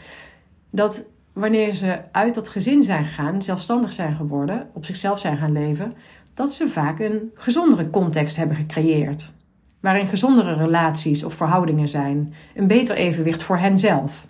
Dat 0.70 1.06
wanneer 1.34 1.74
ze 1.74 2.00
uit 2.12 2.34
dat 2.34 2.50
gezin 2.50 2.84
zijn 2.84 3.06
gegaan, 3.06 3.42
zelfstandig 3.42 3.94
zijn 3.94 4.16
geworden, 4.16 4.70
op 4.74 4.86
zichzelf 4.86 5.20
zijn 5.20 5.38
gaan 5.38 5.52
leven, 5.52 5.94
dat 6.34 6.54
ze 6.54 6.68
vaak 6.68 7.00
een 7.00 7.32
gezondere 7.36 7.90
context 7.90 8.38
hebben 8.38 8.56
gecreëerd. 8.56 9.32
Waarin 9.80 10.08
gezondere 10.08 10.54
relaties 10.54 11.24
of 11.24 11.34
verhoudingen 11.34 11.88
zijn, 11.88 12.34
een 12.56 12.68
beter 12.68 12.96
evenwicht 12.96 13.44
voor 13.44 13.58
henzelf. 13.58 14.28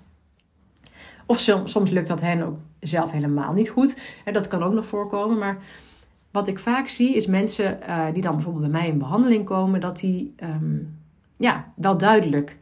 Of 1.25 1.40
soms 1.66 1.90
lukt 1.90 2.08
dat 2.08 2.22
hen 2.22 2.42
ook 2.42 2.60
zelf 2.80 3.12
helemaal 3.12 3.54
niet 3.54 3.70
goed. 3.70 3.98
Dat 4.32 4.48
kan 4.48 4.63
ook 4.63 4.74
nog 4.74 4.86
voorkomen. 4.86 5.38
Maar 5.38 5.58
wat 6.31 6.47
ik 6.47 6.59
vaak 6.59 6.88
zie 6.88 7.15
is 7.15 7.27
mensen 7.27 7.79
uh, 7.89 8.05
die 8.13 8.21
dan 8.21 8.33
bijvoorbeeld 8.33 8.71
bij 8.71 8.81
mij 8.81 8.89
in 8.89 8.97
behandeling 8.97 9.45
komen, 9.45 9.79
dat 9.79 10.00
die 10.00 10.33
um, 10.43 10.97
ja, 11.38 11.73
wel 11.75 11.97
duidelijk 11.97 12.57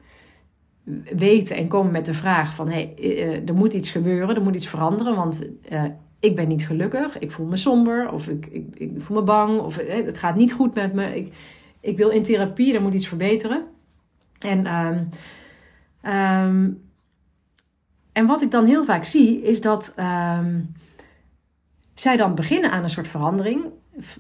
weten 1.16 1.56
en 1.56 1.68
komen 1.68 1.92
met 1.92 2.06
de 2.06 2.14
vraag 2.14 2.56
van 2.56 2.70
hey, 2.70 2.94
uh, 3.00 3.48
er 3.48 3.56
moet 3.56 3.74
iets 3.74 3.92
gebeuren, 3.92 4.36
er 4.36 4.44
moet 4.44 4.56
iets 4.56 4.68
veranderen, 4.68 5.16
want 5.16 5.48
ik 6.20 6.36
ben 6.36 6.48
niet 6.48 6.66
gelukkig, 6.66 7.20
ik 7.20 7.32
voel 7.32 7.46
me 7.46 7.56
somber 7.56 8.12
of 8.12 8.28
ik, 8.28 8.46
ik, 8.46 8.66
ik 8.74 8.92
voel 8.98 9.18
me 9.18 9.24
bang 9.24 9.60
of 9.60 9.76
het 9.88 10.18
gaat 10.18 10.36
niet 10.36 10.54
goed 10.54 10.74
met 10.74 10.94
me. 10.94 11.16
Ik, 11.16 11.34
ik 11.80 11.98
wil 11.98 12.10
in 12.10 12.24
therapie, 12.24 12.74
er 12.74 12.82
moet 12.82 12.94
iets 12.94 13.08
verbeteren. 13.08 13.66
En 14.40 14.76
um, 14.76 15.10
um, 16.12 16.82
en 18.12 18.26
wat 18.26 18.42
ik 18.42 18.52
dan 18.52 18.66
heel 18.66 18.86
vaak 18.86 19.06
zie, 19.06 19.42
is 19.42 19.62
dat 19.62 19.96
zij 22.00 22.18
dan 22.18 22.36
beginnen 22.36 22.72
aan 22.72 22.84
een 22.84 22.90
soort 22.90 23.08
verandering. 23.08 23.66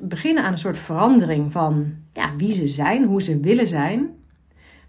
Beginnen 0.01 0.43
aan 0.43 0.51
een 0.51 0.57
soort 0.57 0.77
verandering 0.77 1.51
van 1.51 1.95
ja, 2.11 2.35
wie 2.35 2.51
ze 2.51 2.67
zijn, 2.67 3.03
hoe 3.03 3.21
ze 3.21 3.39
willen 3.39 3.67
zijn. 3.67 4.17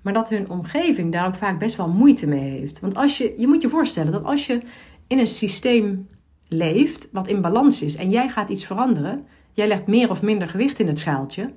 Maar 0.03 0.13
dat 0.13 0.29
hun 0.29 0.51
omgeving 0.51 1.13
daar 1.13 1.27
ook 1.27 1.35
vaak 1.35 1.59
best 1.59 1.77
wel 1.77 1.89
moeite 1.89 2.27
mee 2.27 2.51
heeft. 2.51 2.81
Want 2.81 2.95
als 2.95 3.19
je, 3.19 3.35
je 3.39 3.47
moet 3.47 3.63
je 3.63 3.69
voorstellen 3.69 4.13
dat 4.13 4.25
als 4.25 4.47
je 4.47 4.61
in 5.07 5.19
een 5.19 5.27
systeem 5.27 6.09
leeft 6.49 7.09
wat 7.13 7.27
in 7.27 7.41
balans 7.41 7.83
is 7.83 7.97
en 7.97 8.11
jij 8.11 8.29
gaat 8.29 8.49
iets 8.49 8.67
veranderen, 8.67 9.27
jij 9.53 9.69
legt 9.69 9.87
meer 9.87 10.11
of 10.11 10.23
minder 10.23 10.49
gewicht 10.49 10.79
in 10.79 10.87
het 10.87 10.99
schaaltje, 10.99 11.53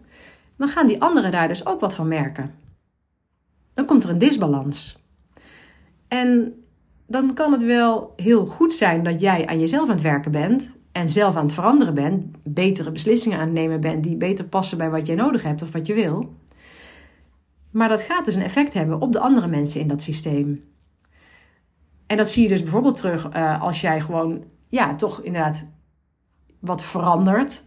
dan 0.57 0.67
gaan 0.67 0.87
die 0.87 1.01
anderen 1.01 1.31
daar 1.31 1.47
dus 1.47 1.65
ook 1.65 1.79
wat 1.79 1.95
van 1.95 2.07
merken. 2.07 2.53
Dan 3.73 3.85
komt 3.85 4.03
er 4.03 4.09
een 4.09 4.17
disbalans. 4.17 5.05
En 6.07 6.53
dan 7.07 7.33
kan 7.33 7.51
het 7.51 7.63
wel 7.63 8.13
heel 8.15 8.45
goed 8.45 8.73
zijn 8.73 9.03
dat 9.03 9.21
jij 9.21 9.47
aan 9.47 9.59
jezelf 9.59 9.83
aan 9.89 9.95
het 9.95 10.01
werken 10.01 10.31
bent 10.31 10.81
en 10.93 11.09
zelf 11.09 11.35
aan 11.35 11.43
het 11.43 11.53
veranderen 11.53 11.93
bent, 11.93 12.25
betere 12.43 12.91
beslissingen 12.91 13.37
aan 13.37 13.45
het 13.45 13.53
nemen 13.53 13.81
bent 13.81 14.03
die 14.03 14.15
beter 14.15 14.45
passen 14.45 14.77
bij 14.77 14.89
wat 14.89 15.07
jij 15.07 15.15
nodig 15.15 15.43
hebt 15.43 15.61
of 15.61 15.71
wat 15.71 15.87
je 15.87 15.93
wil. 15.93 16.35
Maar 17.71 17.89
dat 17.89 18.01
gaat 18.01 18.25
dus 18.25 18.35
een 18.35 18.41
effect 18.41 18.73
hebben 18.73 19.01
op 19.01 19.11
de 19.11 19.19
andere 19.19 19.47
mensen 19.47 19.81
in 19.81 19.87
dat 19.87 20.01
systeem. 20.01 20.63
En 22.07 22.17
dat 22.17 22.29
zie 22.29 22.43
je 22.43 22.49
dus 22.49 22.61
bijvoorbeeld 22.61 22.95
terug 22.95 23.35
uh, 23.35 23.61
als 23.61 23.81
jij 23.81 24.01
gewoon, 24.01 24.43
ja, 24.69 24.95
toch 24.95 25.21
inderdaad 25.21 25.67
wat 26.59 26.83
verandert. 26.83 27.63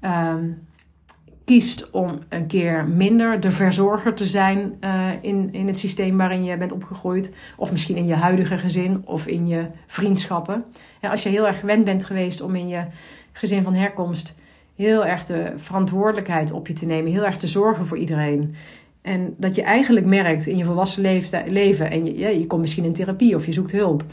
Um, 0.00 0.67
kiest 1.48 1.90
om 1.90 2.18
een 2.28 2.46
keer 2.46 2.84
minder 2.84 3.40
de 3.40 3.50
verzorger 3.50 4.14
te 4.14 4.26
zijn 4.26 4.76
uh, 4.80 5.08
in, 5.20 5.48
in 5.52 5.66
het 5.66 5.78
systeem 5.78 6.16
waarin 6.16 6.44
je 6.44 6.56
bent 6.56 6.72
opgegroeid. 6.72 7.34
Of 7.56 7.72
misschien 7.72 7.96
in 7.96 8.06
je 8.06 8.14
huidige 8.14 8.58
gezin 8.58 9.02
of 9.04 9.26
in 9.26 9.48
je 9.48 9.66
vriendschappen. 9.86 10.64
Ja, 11.00 11.10
als 11.10 11.22
je 11.22 11.28
heel 11.28 11.46
erg 11.46 11.60
gewend 11.60 11.84
bent 11.84 12.04
geweest 12.04 12.40
om 12.40 12.54
in 12.54 12.68
je 12.68 12.84
gezin 13.32 13.62
van 13.62 13.74
herkomst 13.74 14.36
heel 14.74 15.06
erg 15.06 15.24
de 15.24 15.52
verantwoordelijkheid 15.56 16.52
op 16.52 16.66
je 16.66 16.72
te 16.72 16.86
nemen, 16.86 17.12
heel 17.12 17.24
erg 17.24 17.36
te 17.36 17.46
zorgen 17.46 17.86
voor 17.86 17.98
iedereen. 17.98 18.54
En 19.02 19.34
dat 19.36 19.54
je 19.54 19.62
eigenlijk 19.62 20.06
merkt 20.06 20.46
in 20.46 20.56
je 20.56 20.64
volwassen 20.64 21.02
leven, 21.46 21.90
en 21.90 22.04
je, 22.04 22.18
ja, 22.18 22.28
je 22.28 22.46
komt 22.46 22.60
misschien 22.60 22.84
in 22.84 22.92
therapie 22.92 23.34
of 23.34 23.46
je 23.46 23.52
zoekt 23.52 23.72
hulp. 23.72 24.04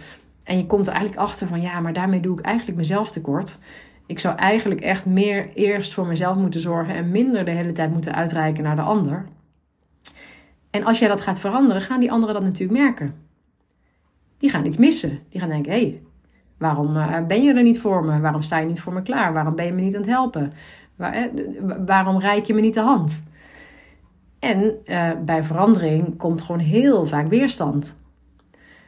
En 0.43 0.57
je 0.57 0.65
komt 0.65 0.87
er 0.87 0.93
eigenlijk 0.93 1.21
achter 1.21 1.47
van 1.47 1.61
ja, 1.61 1.79
maar 1.79 1.93
daarmee 1.93 2.19
doe 2.19 2.39
ik 2.39 2.45
eigenlijk 2.45 2.77
mezelf 2.77 3.11
tekort. 3.11 3.57
Ik 4.05 4.19
zou 4.19 4.35
eigenlijk 4.35 4.81
echt 4.81 5.05
meer 5.05 5.49
eerst 5.53 5.93
voor 5.93 6.07
mezelf 6.07 6.37
moeten 6.37 6.61
zorgen 6.61 6.95
en 6.95 7.11
minder 7.11 7.45
de 7.45 7.51
hele 7.51 7.71
tijd 7.71 7.91
moeten 7.91 8.15
uitreiken 8.15 8.63
naar 8.63 8.75
de 8.75 8.81
ander. 8.81 9.25
En 10.69 10.83
als 10.83 10.99
jij 10.99 11.07
dat 11.07 11.21
gaat 11.21 11.39
veranderen, 11.39 11.81
gaan 11.81 11.99
die 11.99 12.11
anderen 12.11 12.35
dat 12.35 12.43
natuurlijk 12.43 12.79
merken. 12.79 13.15
Die 14.37 14.49
gaan 14.49 14.65
iets 14.65 14.77
missen. 14.77 15.19
Die 15.29 15.39
gaan 15.39 15.49
denken: 15.49 15.71
hé, 15.71 15.79
hey, 15.79 16.01
waarom 16.57 16.97
eh, 16.97 17.25
ben 17.25 17.43
je 17.43 17.53
er 17.53 17.63
niet 17.63 17.79
voor 17.79 18.05
me? 18.05 18.19
Waarom 18.19 18.41
sta 18.41 18.57
je 18.57 18.65
niet 18.65 18.79
voor 18.79 18.93
me 18.93 19.01
klaar? 19.01 19.33
Waarom 19.33 19.55
ben 19.55 19.65
je 19.65 19.71
me 19.71 19.81
niet 19.81 19.95
aan 19.95 20.01
het 20.01 20.09
helpen? 20.09 20.53
Waar, 20.95 21.29
waarom 21.85 22.19
reik 22.19 22.45
je 22.45 22.53
me 22.53 22.61
niet 22.61 22.73
de 22.73 22.79
hand? 22.79 23.23
En 24.39 24.77
uh, 24.85 25.11
bij 25.25 25.43
verandering 25.43 26.17
komt 26.17 26.41
gewoon 26.41 26.61
heel 26.61 27.05
vaak 27.05 27.27
weerstand. 27.27 27.97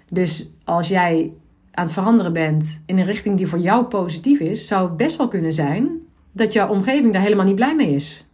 Dus 0.09 0.53
als 0.63 0.87
jij 0.87 1.33
aan 1.77 1.83
het 1.83 1.93
veranderen 1.93 2.33
bent 2.33 2.81
in 2.85 2.97
een 2.97 3.05
richting 3.05 3.37
die 3.37 3.47
voor 3.47 3.59
jou 3.59 3.85
positief 3.85 4.39
is, 4.39 4.67
zou 4.67 4.91
best 4.91 5.17
wel 5.17 5.27
kunnen 5.27 5.53
zijn 5.53 5.89
dat 6.31 6.53
jouw 6.53 6.69
omgeving 6.69 7.13
daar 7.13 7.21
helemaal 7.21 7.45
niet 7.45 7.55
blij 7.55 7.75
mee 7.75 7.95
is. 7.95 8.25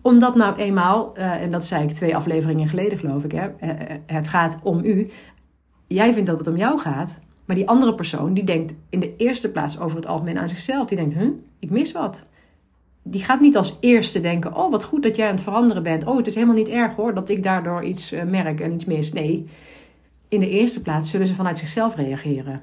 Omdat 0.00 0.34
nou 0.34 0.56
eenmaal, 0.56 1.12
uh, 1.18 1.42
en 1.42 1.50
dat 1.50 1.64
zei 1.64 1.84
ik 1.84 1.90
twee 1.90 2.16
afleveringen 2.16 2.68
geleden 2.68 2.98
geloof 2.98 3.24
ik, 3.24 3.32
hè, 3.32 3.48
eh, 3.58 3.70
eh, 3.70 4.00
het 4.06 4.28
gaat 4.28 4.60
om 4.62 4.84
u. 4.84 5.10
Jij 5.86 6.12
vindt 6.12 6.28
dat 6.28 6.38
het 6.38 6.48
om 6.48 6.56
jou 6.56 6.78
gaat, 6.78 7.20
maar 7.44 7.56
die 7.56 7.68
andere 7.68 7.94
persoon 7.94 8.34
die 8.34 8.44
denkt 8.44 8.74
in 8.90 9.00
de 9.00 9.16
eerste 9.16 9.50
plaats 9.50 9.80
over 9.80 9.96
het 9.96 10.06
algemeen 10.06 10.38
aan 10.38 10.48
zichzelf. 10.48 10.86
Die 10.86 10.98
denkt, 10.98 11.14
huh, 11.14 11.28
ik 11.58 11.70
mis 11.70 11.92
wat. 11.92 12.22
Die 13.02 13.24
gaat 13.24 13.40
niet 13.40 13.56
als 13.56 13.76
eerste 13.80 14.20
denken, 14.20 14.56
oh 14.56 14.70
wat 14.70 14.84
goed 14.84 15.02
dat 15.02 15.16
jij 15.16 15.26
aan 15.26 15.34
het 15.34 15.42
veranderen 15.42 15.82
bent. 15.82 16.04
Oh 16.06 16.16
het 16.16 16.26
is 16.26 16.34
helemaal 16.34 16.56
niet 16.56 16.68
erg 16.68 16.94
hoor 16.94 17.14
dat 17.14 17.28
ik 17.28 17.42
daardoor 17.42 17.84
iets 17.84 18.10
merk 18.10 18.60
en 18.60 18.72
iets 18.72 18.84
mis. 18.84 19.12
Nee, 19.12 19.46
in 20.34 20.40
de 20.40 20.48
eerste 20.48 20.82
plaats 20.82 21.10
zullen 21.10 21.26
ze 21.26 21.34
vanuit 21.34 21.58
zichzelf 21.58 21.96
reageren. 21.96 22.62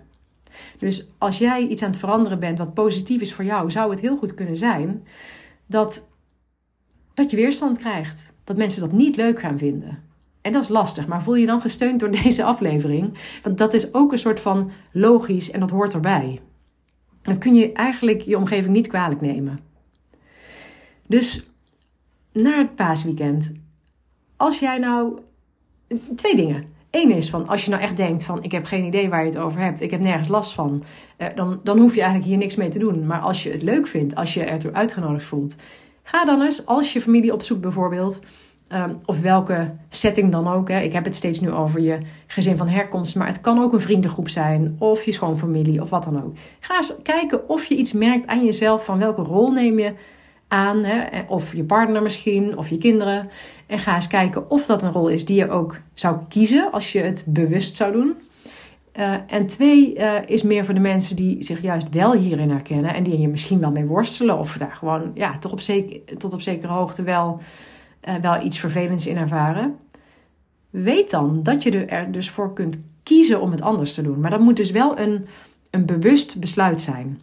Dus 0.77 1.07
als 1.17 1.37
jij 1.37 1.67
iets 1.67 1.83
aan 1.83 1.89
het 1.89 1.99
veranderen 1.99 2.39
bent 2.39 2.57
wat 2.57 2.73
positief 2.73 3.21
is 3.21 3.33
voor 3.33 3.45
jou, 3.45 3.71
zou 3.71 3.91
het 3.91 3.99
heel 3.99 4.17
goed 4.17 4.33
kunnen 4.33 4.57
zijn 4.57 5.03
dat, 5.65 6.07
dat 7.13 7.31
je 7.31 7.37
weerstand 7.37 7.77
krijgt. 7.77 8.33
Dat 8.43 8.57
mensen 8.57 8.81
dat 8.81 8.91
niet 8.91 9.15
leuk 9.15 9.39
gaan 9.39 9.57
vinden. 9.57 10.03
En 10.41 10.51
dat 10.51 10.61
is 10.61 10.69
lastig, 10.69 11.07
maar 11.07 11.23
voel 11.23 11.35
je 11.35 11.45
dan 11.45 11.61
gesteund 11.61 11.99
door 11.99 12.11
deze 12.23 12.43
aflevering? 12.43 13.13
Want 13.43 13.57
dat 13.57 13.73
is 13.73 13.93
ook 13.93 14.11
een 14.11 14.19
soort 14.19 14.39
van 14.39 14.71
logisch 14.91 15.51
en 15.51 15.59
dat 15.59 15.69
hoort 15.69 15.93
erbij. 15.93 16.41
Dat 17.21 17.37
kun 17.37 17.55
je 17.55 17.71
eigenlijk 17.71 18.21
je 18.21 18.37
omgeving 18.37 18.73
niet 18.73 18.87
kwalijk 18.87 19.21
nemen. 19.21 19.59
Dus 21.07 21.45
naar 22.31 22.57
het 22.57 22.75
paasweekend. 22.75 23.51
Als 24.35 24.59
jij 24.59 24.77
nou. 24.77 25.19
Twee 26.15 26.35
dingen. 26.35 26.70
Eén 26.91 27.11
is 27.11 27.29
van 27.29 27.47
als 27.47 27.65
je 27.65 27.71
nou 27.71 27.83
echt 27.83 27.97
denkt 27.97 28.23
van 28.23 28.43
ik 28.43 28.51
heb 28.51 28.65
geen 28.65 28.83
idee 28.83 29.09
waar 29.09 29.23
je 29.23 29.29
het 29.29 29.37
over 29.37 29.59
hebt, 29.59 29.81
ik 29.81 29.91
heb 29.91 30.01
nergens 30.01 30.27
last 30.27 30.53
van, 30.53 30.83
eh, 31.17 31.27
dan, 31.35 31.59
dan 31.63 31.77
hoef 31.77 31.93
je 31.93 31.99
eigenlijk 31.99 32.29
hier 32.29 32.39
niks 32.39 32.55
mee 32.55 32.69
te 32.69 32.79
doen. 32.79 33.05
Maar 33.05 33.19
als 33.19 33.43
je 33.43 33.51
het 33.51 33.61
leuk 33.61 33.87
vindt, 33.87 34.15
als 34.15 34.33
je 34.33 34.43
ertoe 34.43 34.73
uitgenodigd 34.73 35.25
voelt, 35.25 35.55
ga 36.03 36.25
dan 36.25 36.41
eens 36.41 36.65
als 36.65 36.93
je 36.93 37.01
familie 37.01 37.33
opzoekt 37.33 37.61
bijvoorbeeld, 37.61 38.19
um, 38.73 38.99
of 39.05 39.21
welke 39.21 39.73
setting 39.89 40.31
dan 40.31 40.47
ook. 40.47 40.69
Ik 40.69 40.93
heb 40.93 41.05
het 41.05 41.15
steeds 41.15 41.39
nu 41.39 41.51
over 41.51 41.81
je 41.81 41.97
gezin 42.27 42.57
van 42.57 42.67
herkomst, 42.67 43.15
maar 43.15 43.27
het 43.27 43.41
kan 43.41 43.61
ook 43.63 43.73
een 43.73 43.81
vriendengroep 43.81 44.29
zijn, 44.29 44.75
of 44.79 45.03
je 45.03 45.11
schoonfamilie, 45.11 45.81
of 45.81 45.89
wat 45.89 46.03
dan 46.03 46.23
ook. 46.23 46.35
Ga 46.59 46.75
eens 46.75 46.93
kijken 47.03 47.49
of 47.49 47.65
je 47.65 47.75
iets 47.75 47.93
merkt 47.93 48.27
aan 48.27 48.45
jezelf 48.45 48.85
van 48.85 48.99
welke 48.99 49.21
rol 49.21 49.51
neem 49.51 49.79
je 49.79 49.93
aan, 50.51 50.83
hè, 50.83 51.21
of 51.27 51.55
je 51.55 51.63
partner 51.63 52.01
misschien, 52.01 52.57
of 52.57 52.69
je 52.69 52.77
kinderen. 52.77 53.29
En 53.67 53.79
ga 53.79 53.95
eens 53.95 54.07
kijken 54.07 54.49
of 54.49 54.65
dat 54.65 54.83
een 54.83 54.91
rol 54.91 55.07
is 55.07 55.25
die 55.25 55.35
je 55.35 55.49
ook 55.49 55.75
zou 55.93 56.17
kiezen 56.29 56.71
als 56.71 56.91
je 56.91 56.99
het 56.99 57.25
bewust 57.27 57.75
zou 57.75 57.91
doen. 57.91 58.15
Uh, 58.99 59.13
en 59.27 59.45
twee 59.45 59.97
uh, 59.97 60.13
is 60.25 60.43
meer 60.43 60.65
voor 60.65 60.73
de 60.73 60.79
mensen 60.79 61.15
die 61.15 61.43
zich 61.43 61.61
juist 61.61 61.89
wel 61.89 62.13
hierin 62.13 62.49
herkennen 62.49 62.93
en 62.93 63.03
die 63.03 63.19
je 63.19 63.27
misschien 63.27 63.59
wel 63.59 63.71
mee 63.71 63.85
worstelen 63.85 64.37
of 64.37 64.57
daar 64.57 64.75
gewoon 64.75 65.11
ja, 65.13 65.37
toch 65.37 65.51
op 65.51 65.59
tot 66.17 66.33
op 66.33 66.41
zekere 66.41 66.73
hoogte 66.73 67.03
wel, 67.03 67.39
uh, 68.07 68.15
wel 68.15 68.43
iets 68.43 68.59
vervelends 68.59 69.07
in 69.07 69.17
ervaren. 69.17 69.75
Weet 70.69 71.09
dan 71.09 71.43
dat 71.43 71.63
je 71.63 71.85
er 71.85 72.11
dus 72.11 72.29
voor 72.29 72.53
kunt 72.53 72.83
kiezen 73.03 73.41
om 73.41 73.51
het 73.51 73.61
anders 73.61 73.93
te 73.93 74.01
doen. 74.01 74.19
Maar 74.19 74.31
dat 74.31 74.39
moet 74.39 74.57
dus 74.57 74.71
wel 74.71 74.99
een, 74.99 75.25
een 75.69 75.85
bewust 75.85 76.39
besluit 76.39 76.81
zijn. 76.81 77.21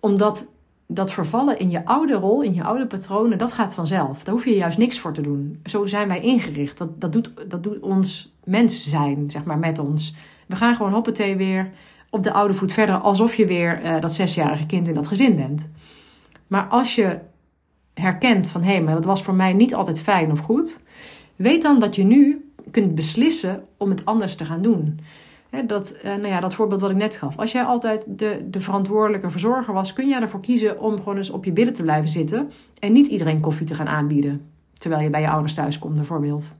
Omdat 0.00 0.46
dat 0.92 1.12
vervallen 1.12 1.58
in 1.58 1.70
je 1.70 1.84
oude 1.84 2.14
rol, 2.14 2.42
in 2.42 2.54
je 2.54 2.64
oude 2.64 2.86
patronen, 2.86 3.38
dat 3.38 3.52
gaat 3.52 3.74
vanzelf. 3.74 4.24
Daar 4.24 4.34
hoef 4.34 4.44
je 4.44 4.56
juist 4.56 4.78
niks 4.78 4.98
voor 4.98 5.12
te 5.12 5.20
doen. 5.20 5.60
Zo 5.64 5.86
zijn 5.86 6.08
wij 6.08 6.20
ingericht. 6.20 6.78
Dat, 6.78 7.00
dat, 7.00 7.12
doet, 7.12 7.30
dat 7.48 7.62
doet 7.62 7.80
ons 7.80 8.34
mens 8.44 8.88
zijn, 8.88 9.30
zeg 9.30 9.44
maar, 9.44 9.58
met 9.58 9.78
ons. 9.78 10.14
We 10.46 10.56
gaan 10.56 10.76
gewoon 10.76 10.92
hoppatee 10.92 11.36
weer 11.36 11.70
op 12.10 12.22
de 12.22 12.32
oude 12.32 12.54
voet 12.54 12.72
verder, 12.72 12.94
alsof 12.94 13.34
je 13.34 13.46
weer 13.46 13.82
uh, 13.84 14.00
dat 14.00 14.12
zesjarige 14.12 14.66
kind 14.66 14.88
in 14.88 14.94
dat 14.94 15.06
gezin 15.06 15.36
bent. 15.36 15.68
Maar 16.46 16.64
als 16.64 16.94
je 16.94 17.18
herkent 17.94 18.48
van, 18.48 18.62
hé, 18.62 18.72
hey, 18.72 18.82
maar 18.82 18.94
dat 18.94 19.04
was 19.04 19.22
voor 19.22 19.34
mij 19.34 19.52
niet 19.52 19.74
altijd 19.74 20.00
fijn 20.00 20.30
of 20.30 20.38
goed, 20.38 20.80
weet 21.36 21.62
dan 21.62 21.78
dat 21.78 21.96
je 21.96 22.02
nu 22.02 22.50
kunt 22.70 22.94
beslissen 22.94 23.64
om 23.76 23.90
het 23.90 24.04
anders 24.04 24.34
te 24.36 24.44
gaan 24.44 24.62
doen. 24.62 25.00
Dat, 25.66 25.96
uh, 25.96 26.02
nou 26.04 26.26
ja, 26.26 26.40
dat 26.40 26.54
voorbeeld 26.54 26.80
wat 26.80 26.90
ik 26.90 26.96
net 26.96 27.16
gaf. 27.16 27.38
Als 27.38 27.52
jij 27.52 27.62
altijd 27.62 28.04
de, 28.08 28.46
de 28.50 28.60
verantwoordelijke 28.60 29.30
verzorger 29.30 29.74
was, 29.74 29.92
kun 29.92 30.08
jij 30.08 30.20
ervoor 30.20 30.40
kiezen 30.40 30.80
om 30.80 30.96
gewoon 30.96 31.16
eens 31.16 31.30
op 31.30 31.44
je 31.44 31.52
billen 31.52 31.72
te 31.72 31.82
blijven 31.82 32.08
zitten 32.08 32.50
en 32.78 32.92
niet 32.92 33.06
iedereen 33.06 33.40
koffie 33.40 33.66
te 33.66 33.74
gaan 33.74 33.88
aanbieden. 33.88 34.46
Terwijl 34.72 35.02
je 35.02 35.10
bij 35.10 35.20
je 35.20 35.28
ouders 35.28 35.54
thuis 35.54 35.78
komt, 35.78 35.94
bijvoorbeeld. 35.94 36.54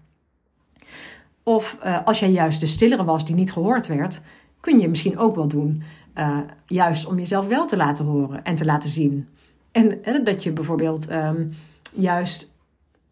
Of 1.43 1.79
uh, 1.85 1.99
als 2.05 2.21
jij 2.21 2.31
juist 2.31 2.61
de 2.61 2.67
stillere 2.67 3.05
was 3.05 3.25
die 3.25 3.35
niet 3.35 3.53
gehoord 3.53 3.87
werd, 3.87 4.21
kun 4.61 4.79
je 4.79 4.89
misschien 4.89 5.19
ook 5.19 5.35
wel 5.35 5.49
doen. 5.49 5.83
Uh, 6.19 6.39
juist 6.67 7.07
om 7.07 7.19
jezelf 7.19 7.47
wel 7.47 7.67
te 7.67 7.77
laten 7.77 8.05
horen 8.05 8.45
en 8.45 8.55
te 8.55 8.65
laten 8.65 8.89
zien. 8.89 9.29
En 9.73 10.25
dat 10.25 10.43
je 10.43 10.53
bijvoorbeeld 10.53 11.11
um, 11.11 11.51
juist 11.95 12.55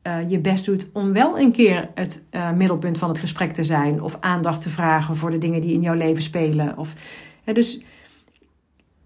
uh, 0.08 0.30
je 0.30 0.38
best 0.38 0.64
doet 0.64 0.88
om 0.92 1.12
wel 1.12 1.38
een 1.38 1.52
keer 1.52 1.88
het 1.94 2.22
uh, 2.30 2.52
middelpunt 2.52 2.98
van 2.98 3.08
het 3.08 3.18
gesprek 3.18 3.52
te 3.52 3.64
zijn. 3.64 4.02
Of 4.02 4.16
aandacht 4.20 4.62
te 4.62 4.70
vragen 4.70 5.16
voor 5.16 5.30
de 5.30 5.38
dingen 5.38 5.60
die 5.60 5.72
in 5.72 5.80
jouw 5.80 5.94
leven 5.94 6.22
spelen. 6.22 6.78
Of, 6.78 6.94
dus 7.44 7.82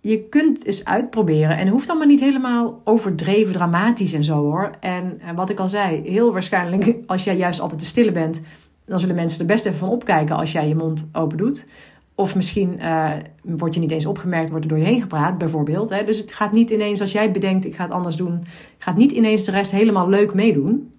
je 0.01 0.23
kunt 0.29 0.67
eens 0.67 0.85
uitproberen. 0.85 1.57
En 1.57 1.59
het 1.59 1.69
hoeft 1.69 1.89
allemaal 1.89 2.09
niet 2.09 2.21
helemaal 2.21 2.81
overdreven 2.85 3.53
dramatisch 3.53 4.13
en 4.13 4.25
zo 4.25 4.35
hoor. 4.35 4.71
En, 4.81 5.21
wat 5.35 5.51
ik 5.51 5.59
al 5.59 5.69
zei, 5.69 6.03
heel 6.05 6.33
waarschijnlijk 6.33 6.97
als 7.07 7.25
jij 7.25 7.37
juist 7.37 7.61
altijd 7.61 7.81
te 7.81 7.87
stille 7.87 8.13
bent. 8.13 8.43
Dan 8.85 9.01
zullen 9.01 9.15
mensen 9.15 9.41
er 9.41 9.47
best 9.47 9.67
even 9.67 9.79
van 9.79 9.89
opkijken 9.89 10.37
als 10.37 10.53
jij 10.53 10.69
je 10.69 10.75
mond 10.75 11.09
open 11.13 11.39
doet. 11.39 11.67
Of 12.15 12.35
misschien 12.35 12.79
uh, 12.81 13.11
word 13.43 13.75
je 13.75 13.81
niet 13.81 13.91
eens 13.91 14.07
opgemerkt, 14.07 14.51
wordt 14.51 14.65
er 14.65 14.71
door 14.71 14.81
je 14.81 14.85
heen 14.85 15.01
gepraat, 15.01 15.39
bijvoorbeeld. 15.39 15.91
Hè? 15.91 16.05
Dus 16.05 16.19
het 16.19 16.33
gaat 16.33 16.53
niet 16.53 16.71
ineens, 16.71 17.01
als 17.01 17.13
jij 17.13 17.31
bedenkt, 17.31 17.65
ik 17.65 17.75
ga 17.75 17.83
het 17.83 17.93
anders 17.93 18.17
doen, 18.17 18.45
gaat 18.79 18.97
niet 18.97 19.13
ineens 19.13 19.45
de 19.45 19.51
rest 19.51 19.71
helemaal 19.71 20.09
leuk 20.09 20.35
meedoen. 20.35 20.92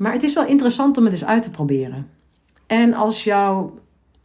Maar 0.00 0.12
het 0.12 0.22
is 0.22 0.34
wel 0.34 0.46
interessant 0.46 0.96
om 0.96 1.04
het 1.04 1.12
eens 1.12 1.24
uit 1.24 1.42
te 1.42 1.50
proberen. 1.50 2.08
En 2.66 2.94
als 2.94 3.24
jouw, 3.24 3.78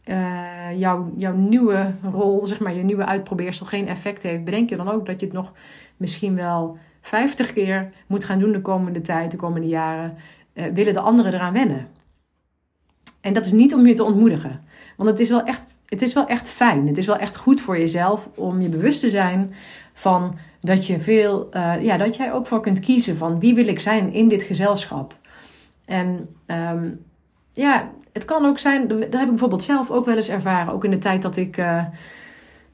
uh, 0.04 0.78
jouw, 0.78 1.12
jouw 1.16 1.34
nieuwe 1.34 1.94
rol, 2.12 2.46
zeg 2.46 2.60
maar, 2.60 2.74
je 2.74 2.82
nieuwe 2.82 3.04
uitprobeersel 3.04 3.66
geen 3.66 3.88
effect 3.88 4.22
heeft, 4.22 4.44
bedenk 4.44 4.68
je 4.68 4.76
dan 4.76 4.90
ook 4.90 5.06
dat 5.06 5.20
je 5.20 5.26
het 5.26 5.34
nog 5.34 5.52
misschien 5.96 6.34
wel 6.34 6.78
50 7.00 7.52
keer 7.52 7.92
moet 8.06 8.24
gaan 8.24 8.38
doen 8.38 8.52
de 8.52 8.60
komende 8.60 9.00
tijd, 9.00 9.30
de 9.30 9.36
komende 9.36 9.66
jaren. 9.66 10.16
Uh, 10.54 10.64
willen 10.74 10.92
de 10.92 11.00
anderen 11.00 11.34
eraan 11.34 11.52
wennen? 11.52 11.88
En 13.20 13.32
dat 13.32 13.44
is 13.44 13.52
niet 13.52 13.74
om 13.74 13.86
je 13.86 13.94
te 13.94 14.04
ontmoedigen. 14.04 14.60
Want 14.96 15.10
het 15.10 15.18
is 15.18 15.28
wel 15.28 15.42
echt 15.42 15.66
het 15.86 16.02
is 16.02 16.12
wel 16.12 16.26
echt 16.26 16.48
fijn. 16.48 16.86
Het 16.86 16.98
is 16.98 17.06
wel 17.06 17.16
echt 17.16 17.36
goed 17.36 17.60
voor 17.60 17.78
jezelf 17.78 18.28
om 18.36 18.60
je 18.60 18.68
bewust 18.68 19.00
te 19.00 19.10
zijn 19.10 19.54
van 19.92 20.38
dat 20.60 20.86
je 20.86 20.98
veel, 20.98 21.48
uh, 21.52 21.74
ja, 21.80 21.96
dat 21.96 22.16
jij 22.16 22.32
ook 22.32 22.46
voor 22.46 22.60
kunt 22.60 22.80
kiezen 22.80 23.16
van 23.16 23.40
wie 23.40 23.54
wil 23.54 23.66
ik 23.66 23.80
zijn 23.80 24.12
in 24.12 24.28
dit 24.28 24.42
gezelschap. 24.42 25.16
En 25.86 26.28
um, 26.46 27.04
ja, 27.52 27.90
het 28.12 28.24
kan 28.24 28.44
ook 28.44 28.58
zijn, 28.58 28.88
dat 28.88 28.98
heb 28.98 29.22
ik 29.22 29.28
bijvoorbeeld 29.28 29.62
zelf 29.62 29.90
ook 29.90 30.04
wel 30.04 30.16
eens 30.16 30.28
ervaren, 30.28 30.72
ook 30.72 30.84
in 30.84 30.90
de 30.90 30.98
tijd 30.98 31.22
dat 31.22 31.36
ik, 31.36 31.56
uh, 31.56 31.84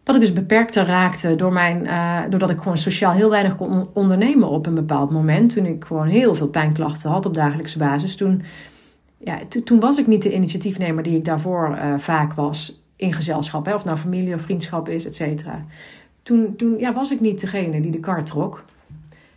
dat 0.03 0.14
ik 0.14 0.20
dus 0.20 0.33
beperkter 0.33 0.87
raakte 0.87 1.37
door 1.37 1.53
mijn, 1.53 1.85
uh, 1.85 2.20
doordat 2.29 2.51
ik 2.51 2.59
gewoon 2.59 2.79
sociaal 2.79 3.12
heel 3.12 3.31
weinig 3.31 3.57
kon 3.57 3.88
ondernemen 3.92 4.48
op 4.48 4.66
een 4.66 4.75
bepaald 4.75 5.11
moment. 5.11 5.55
Toen 5.55 5.66
ik 5.66 5.85
gewoon 5.85 6.07
heel 6.07 6.35
veel 6.35 6.48
pijnklachten 6.48 7.11
had 7.11 7.27
op 7.27 7.35
dagelijkse 7.35 7.79
basis. 7.79 8.16
Toen, 8.16 8.42
ja, 9.18 9.38
toen 9.64 9.81
was 9.81 9.98
ik 9.98 10.07
niet 10.07 10.22
de 10.22 10.35
initiatiefnemer 10.35 11.03
die 11.03 11.16
ik 11.16 11.25
daarvoor 11.25 11.79
vaak 11.96 12.33
was 12.33 12.83
in 12.96 13.12
gezelschap, 13.12 13.66
hè, 13.66 13.75
of 13.75 13.85
nou 13.85 13.96
familie 13.96 14.35
of 14.35 14.40
vriendschap 14.40 14.88
is, 14.88 15.07
et 15.07 15.14
cetera. 15.14 15.64
Toen, 16.22 16.57
toen 16.57 16.79
ja, 16.79 16.92
was 16.92 17.11
ik 17.11 17.20
niet 17.20 17.40
degene 17.40 17.81
die 17.81 17.90
de 17.90 18.01
kar 18.01 18.25
trok, 18.25 18.64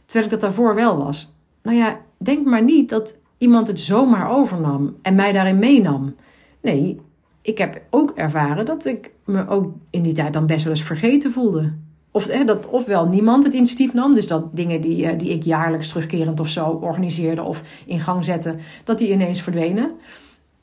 terwijl 0.05 0.25
ik 0.25 0.31
dat 0.31 0.41
daarvoor 0.41 0.75
wel 0.75 0.97
was. 0.97 1.33
Nou 1.61 1.77
ja, 1.77 1.97
denk 2.17 2.45
maar 2.45 2.63
niet 2.63 2.89
dat 2.89 3.17
iemand 3.37 3.67
het 3.67 3.79
zomaar 3.79 4.29
overnam 4.29 4.95
en 5.01 5.15
mij 5.15 5.31
daarin 5.31 5.59
meenam. 5.59 6.15
Nee, 6.61 7.01
ik 7.41 7.57
heb 7.57 7.81
ook 7.89 8.11
ervaren 8.11 8.65
dat 8.65 8.85
ik 8.85 9.11
me 9.25 9.47
ook 9.47 9.73
in 9.89 10.01
die 10.01 10.13
tijd 10.13 10.33
dan 10.33 10.45
best 10.45 10.63
wel 10.63 10.73
eens 10.73 10.83
vergeten 10.83 11.31
voelde. 11.31 11.73
Of 12.11 12.27
hè, 12.27 12.45
dat 12.45 12.67
ofwel 12.67 13.07
niemand 13.07 13.43
het 13.43 13.53
initiatief 13.53 13.93
nam, 13.93 14.13
dus 14.13 14.27
dat 14.27 14.55
dingen 14.55 14.81
die, 14.81 15.05
eh, 15.05 15.19
die 15.19 15.29
ik 15.29 15.43
jaarlijks 15.43 15.89
terugkerend 15.89 16.39
of 16.39 16.49
zo 16.49 16.65
organiseerde 16.65 17.43
of 17.43 17.61
in 17.85 17.99
gang 17.99 18.25
zette, 18.25 18.55
dat 18.83 18.97
die 18.97 19.11
ineens 19.11 19.41
verdwenen. 19.41 19.91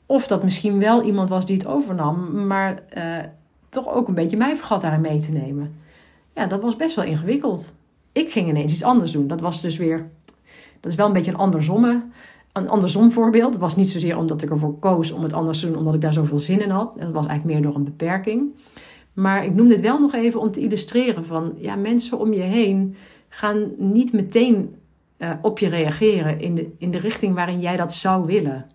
Of 0.05 0.27
dat 0.27 0.43
misschien 0.43 0.79
wel 0.79 1.03
iemand 1.03 1.29
was 1.29 1.45
die 1.45 1.57
het 1.57 1.67
overnam, 1.67 2.45
maar 2.47 2.83
uh, 2.97 3.03
toch 3.69 3.93
ook 3.93 4.07
een 4.07 4.13
beetje 4.13 4.37
mij 4.37 4.55
vergat 4.55 4.81
daarin 4.81 5.01
mee 5.01 5.19
te 5.19 5.31
nemen. 5.31 5.75
Ja, 6.35 6.47
dat 6.47 6.61
was 6.61 6.75
best 6.75 6.95
wel 6.95 7.05
ingewikkeld. 7.05 7.73
Ik 8.11 8.31
ging 8.31 8.47
ineens 8.47 8.71
iets 8.71 8.83
anders 8.83 9.11
doen. 9.11 9.27
Dat 9.27 9.41
was 9.41 9.61
dus 9.61 9.77
weer, 9.77 10.09
dat 10.79 10.91
is 10.91 10.97
wel 10.97 11.07
een 11.07 11.13
beetje 11.13 11.31
een 11.31 11.37
andersomme, 11.37 12.03
een 12.53 12.69
andersom 12.69 13.11
voorbeeld. 13.11 13.51
Het 13.51 13.61
was 13.61 13.75
niet 13.75 13.89
zozeer 13.89 14.17
omdat 14.17 14.41
ik 14.41 14.49
ervoor 14.49 14.79
koos 14.79 15.11
om 15.11 15.23
het 15.23 15.33
anders 15.33 15.59
te 15.59 15.67
doen, 15.67 15.77
omdat 15.77 15.93
ik 15.93 16.01
daar 16.01 16.13
zoveel 16.13 16.39
zin 16.39 16.61
in 16.61 16.69
had. 16.69 16.99
Dat 16.99 17.11
was 17.11 17.25
eigenlijk 17.25 17.45
meer 17.45 17.61
door 17.61 17.75
een 17.75 17.83
beperking. 17.83 18.53
Maar 19.13 19.45
ik 19.45 19.53
noem 19.53 19.67
dit 19.67 19.81
wel 19.81 19.99
nog 19.99 20.13
even 20.13 20.39
om 20.39 20.49
te 20.49 20.59
illustreren 20.59 21.25
van, 21.25 21.53
ja, 21.57 21.75
mensen 21.75 22.19
om 22.19 22.33
je 22.33 22.41
heen 22.41 22.95
gaan 23.29 23.71
niet 23.77 24.13
meteen 24.13 24.75
uh, 25.17 25.31
op 25.41 25.59
je 25.59 25.67
reageren 25.67 26.39
in 26.39 26.55
de, 26.55 26.71
in 26.77 26.91
de 26.91 26.97
richting 26.97 27.35
waarin 27.35 27.59
jij 27.59 27.77
dat 27.77 27.93
zou 27.93 28.25
willen. 28.25 28.65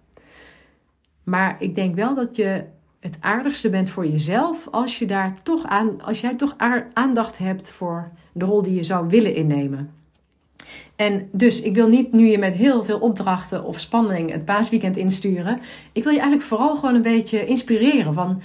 Maar 1.25 1.57
ik 1.59 1.75
denk 1.75 1.95
wel 1.95 2.15
dat 2.15 2.37
je 2.37 2.65
het 3.01 3.19
aardigste 3.21 3.71
bent 3.71 3.91
voor 3.91 4.07
jezelf 4.07 4.69
als 4.71 4.99
je 4.99 5.07
daar 5.07 5.43
toch 5.43 5.65
aan, 5.65 6.03
als 6.03 6.21
jij 6.21 6.35
toch 6.35 6.55
aandacht 6.93 7.39
hebt 7.39 7.71
voor 7.71 8.11
de 8.33 8.45
rol 8.45 8.63
die 8.63 8.75
je 8.75 8.85
zou 8.85 9.09
willen 9.09 9.35
innemen. 9.35 9.98
En 10.97 11.29
dus, 11.33 11.61
ik 11.61 11.75
wil 11.75 11.89
niet 11.89 12.13
nu 12.13 12.27
je 12.27 12.39
met 12.39 12.55
heel 12.55 12.85
veel 12.85 12.99
opdrachten 12.99 13.65
of 13.65 13.81
spanning 13.81 14.33
het 14.33 14.45
paasweekend 14.45 14.97
insturen. 14.97 15.61
Ik 15.93 16.03
wil 16.03 16.13
je 16.13 16.19
eigenlijk 16.19 16.49
vooral 16.49 16.77
gewoon 16.77 16.95
een 16.95 17.03
beetje 17.03 17.47
inspireren 17.47 18.15
van, 18.15 18.43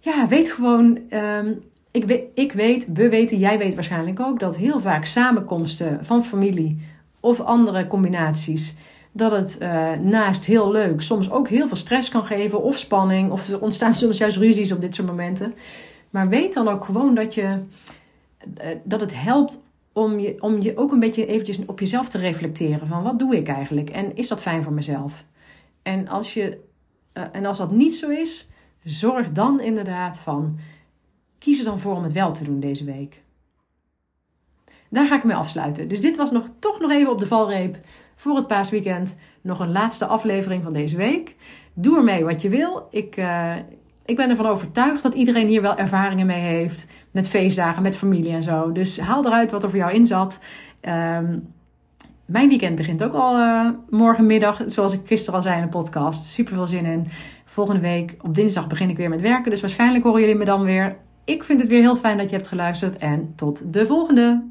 ja, 0.00 0.28
weet 0.28 0.52
gewoon, 0.52 0.98
um, 1.10 1.62
ik, 1.90 2.04
weet, 2.04 2.52
weet, 2.52 2.86
we 2.92 3.08
weten, 3.08 3.38
jij 3.38 3.58
weet 3.58 3.74
waarschijnlijk 3.74 4.20
ook, 4.20 4.40
dat 4.40 4.56
heel 4.56 4.80
vaak 4.80 5.04
samenkomsten 5.04 5.98
van 6.04 6.24
familie 6.24 6.78
of 7.20 7.40
andere 7.40 7.86
combinaties 7.86 8.76
dat 9.12 9.30
het 9.32 9.58
uh, 9.62 9.92
naast 9.92 10.44
heel 10.44 10.70
leuk 10.70 11.00
soms 11.00 11.30
ook 11.30 11.48
heel 11.48 11.68
veel 11.68 11.76
stress 11.76 12.08
kan 12.08 12.24
geven 12.24 12.62
of 12.62 12.78
spanning. 12.78 13.30
Of 13.30 13.48
er 13.48 13.60
ontstaan 13.60 13.92
soms 14.02 14.18
juist 14.18 14.36
ruzies 14.36 14.72
op 14.72 14.80
dit 14.80 14.94
soort 14.94 15.08
momenten. 15.08 15.54
Maar 16.10 16.28
weet 16.28 16.54
dan 16.54 16.68
ook 16.68 16.84
gewoon 16.84 17.14
dat, 17.14 17.34
je, 17.34 17.42
uh, 17.42 18.64
dat 18.84 19.00
het 19.00 19.12
helpt 19.14 19.62
om 19.98 20.18
je, 20.18 20.42
om 20.42 20.60
je 20.60 20.76
ook 20.76 20.92
een 20.92 21.00
beetje 21.00 21.26
eventjes 21.26 21.66
op 21.66 21.80
jezelf 21.80 22.08
te 22.08 22.18
reflecteren. 22.18 22.88
Van 22.88 23.02
wat 23.02 23.18
doe 23.18 23.36
ik 23.36 23.48
eigenlijk? 23.48 23.90
En 23.90 24.16
is 24.16 24.28
dat 24.28 24.42
fijn 24.42 24.62
voor 24.62 24.72
mezelf? 24.72 25.24
En 25.82 26.08
als, 26.08 26.34
je, 26.34 26.60
uh, 27.14 27.24
en 27.32 27.46
als 27.46 27.58
dat 27.58 27.70
niet 27.70 27.96
zo 27.96 28.08
is, 28.08 28.50
zorg 28.84 29.32
dan 29.32 29.60
inderdaad 29.60 30.18
van... 30.18 30.58
Kies 31.38 31.58
er 31.58 31.64
dan 31.64 31.78
voor 31.78 31.96
om 31.96 32.02
het 32.02 32.12
wel 32.12 32.32
te 32.32 32.44
doen 32.44 32.60
deze 32.60 32.84
week. 32.84 33.22
Daar 34.90 35.06
ga 35.06 35.16
ik 35.16 35.24
mee 35.24 35.36
afsluiten. 35.36 35.88
Dus 35.88 36.00
dit 36.00 36.16
was 36.16 36.30
nog, 36.30 36.46
toch 36.58 36.80
nog 36.80 36.90
even 36.90 37.12
op 37.12 37.18
de 37.18 37.26
valreep 37.26 37.78
voor 38.14 38.36
het 38.36 38.46
paasweekend 38.46 39.14
nog 39.40 39.58
een 39.58 39.72
laatste 39.72 40.06
aflevering 40.06 40.62
van 40.62 40.72
deze 40.72 40.96
week. 40.96 41.36
Doe 41.74 41.96
ermee 41.96 42.24
wat 42.24 42.42
je 42.42 42.48
wil. 42.48 42.88
Ik, 42.90 43.16
uh, 43.16 43.54
ik 44.08 44.16
ben 44.16 44.30
ervan 44.30 44.46
overtuigd 44.46 45.02
dat 45.02 45.14
iedereen 45.14 45.46
hier 45.46 45.62
wel 45.62 45.76
ervaringen 45.76 46.26
mee 46.26 46.40
heeft. 46.40 46.86
Met 47.10 47.28
feestdagen, 47.28 47.82
met 47.82 47.96
familie 47.96 48.32
en 48.32 48.42
zo. 48.42 48.72
Dus 48.72 49.00
haal 49.00 49.26
eruit 49.26 49.50
wat 49.50 49.62
er 49.62 49.70
voor 49.70 49.78
jou 49.78 49.92
in 49.92 50.06
zat. 50.06 50.38
Um, 50.82 51.52
mijn 52.26 52.48
weekend 52.48 52.76
begint 52.76 53.04
ook 53.04 53.12
al 53.12 53.38
uh, 53.38 53.70
morgenmiddag, 53.90 54.62
zoals 54.66 54.92
ik 54.92 55.00
gisteren 55.04 55.38
al 55.38 55.42
zei 55.42 55.56
in 55.56 55.62
de 55.62 55.68
podcast. 55.68 56.24
Super 56.24 56.54
veel 56.54 56.66
zin 56.66 56.84
in. 56.84 57.06
Volgende 57.44 57.80
week 57.80 58.16
op 58.22 58.34
dinsdag 58.34 58.66
begin 58.66 58.90
ik 58.90 58.96
weer 58.96 59.08
met 59.08 59.20
werken. 59.20 59.50
Dus 59.50 59.60
waarschijnlijk 59.60 60.04
horen 60.04 60.20
jullie 60.20 60.36
me 60.36 60.44
dan 60.44 60.64
weer. 60.64 60.96
Ik 61.24 61.44
vind 61.44 61.60
het 61.60 61.68
weer 61.68 61.80
heel 61.80 61.96
fijn 61.96 62.18
dat 62.18 62.30
je 62.30 62.36
hebt 62.36 62.48
geluisterd. 62.48 62.96
En 62.96 63.32
tot 63.36 63.72
de 63.72 63.86
volgende! 63.86 64.42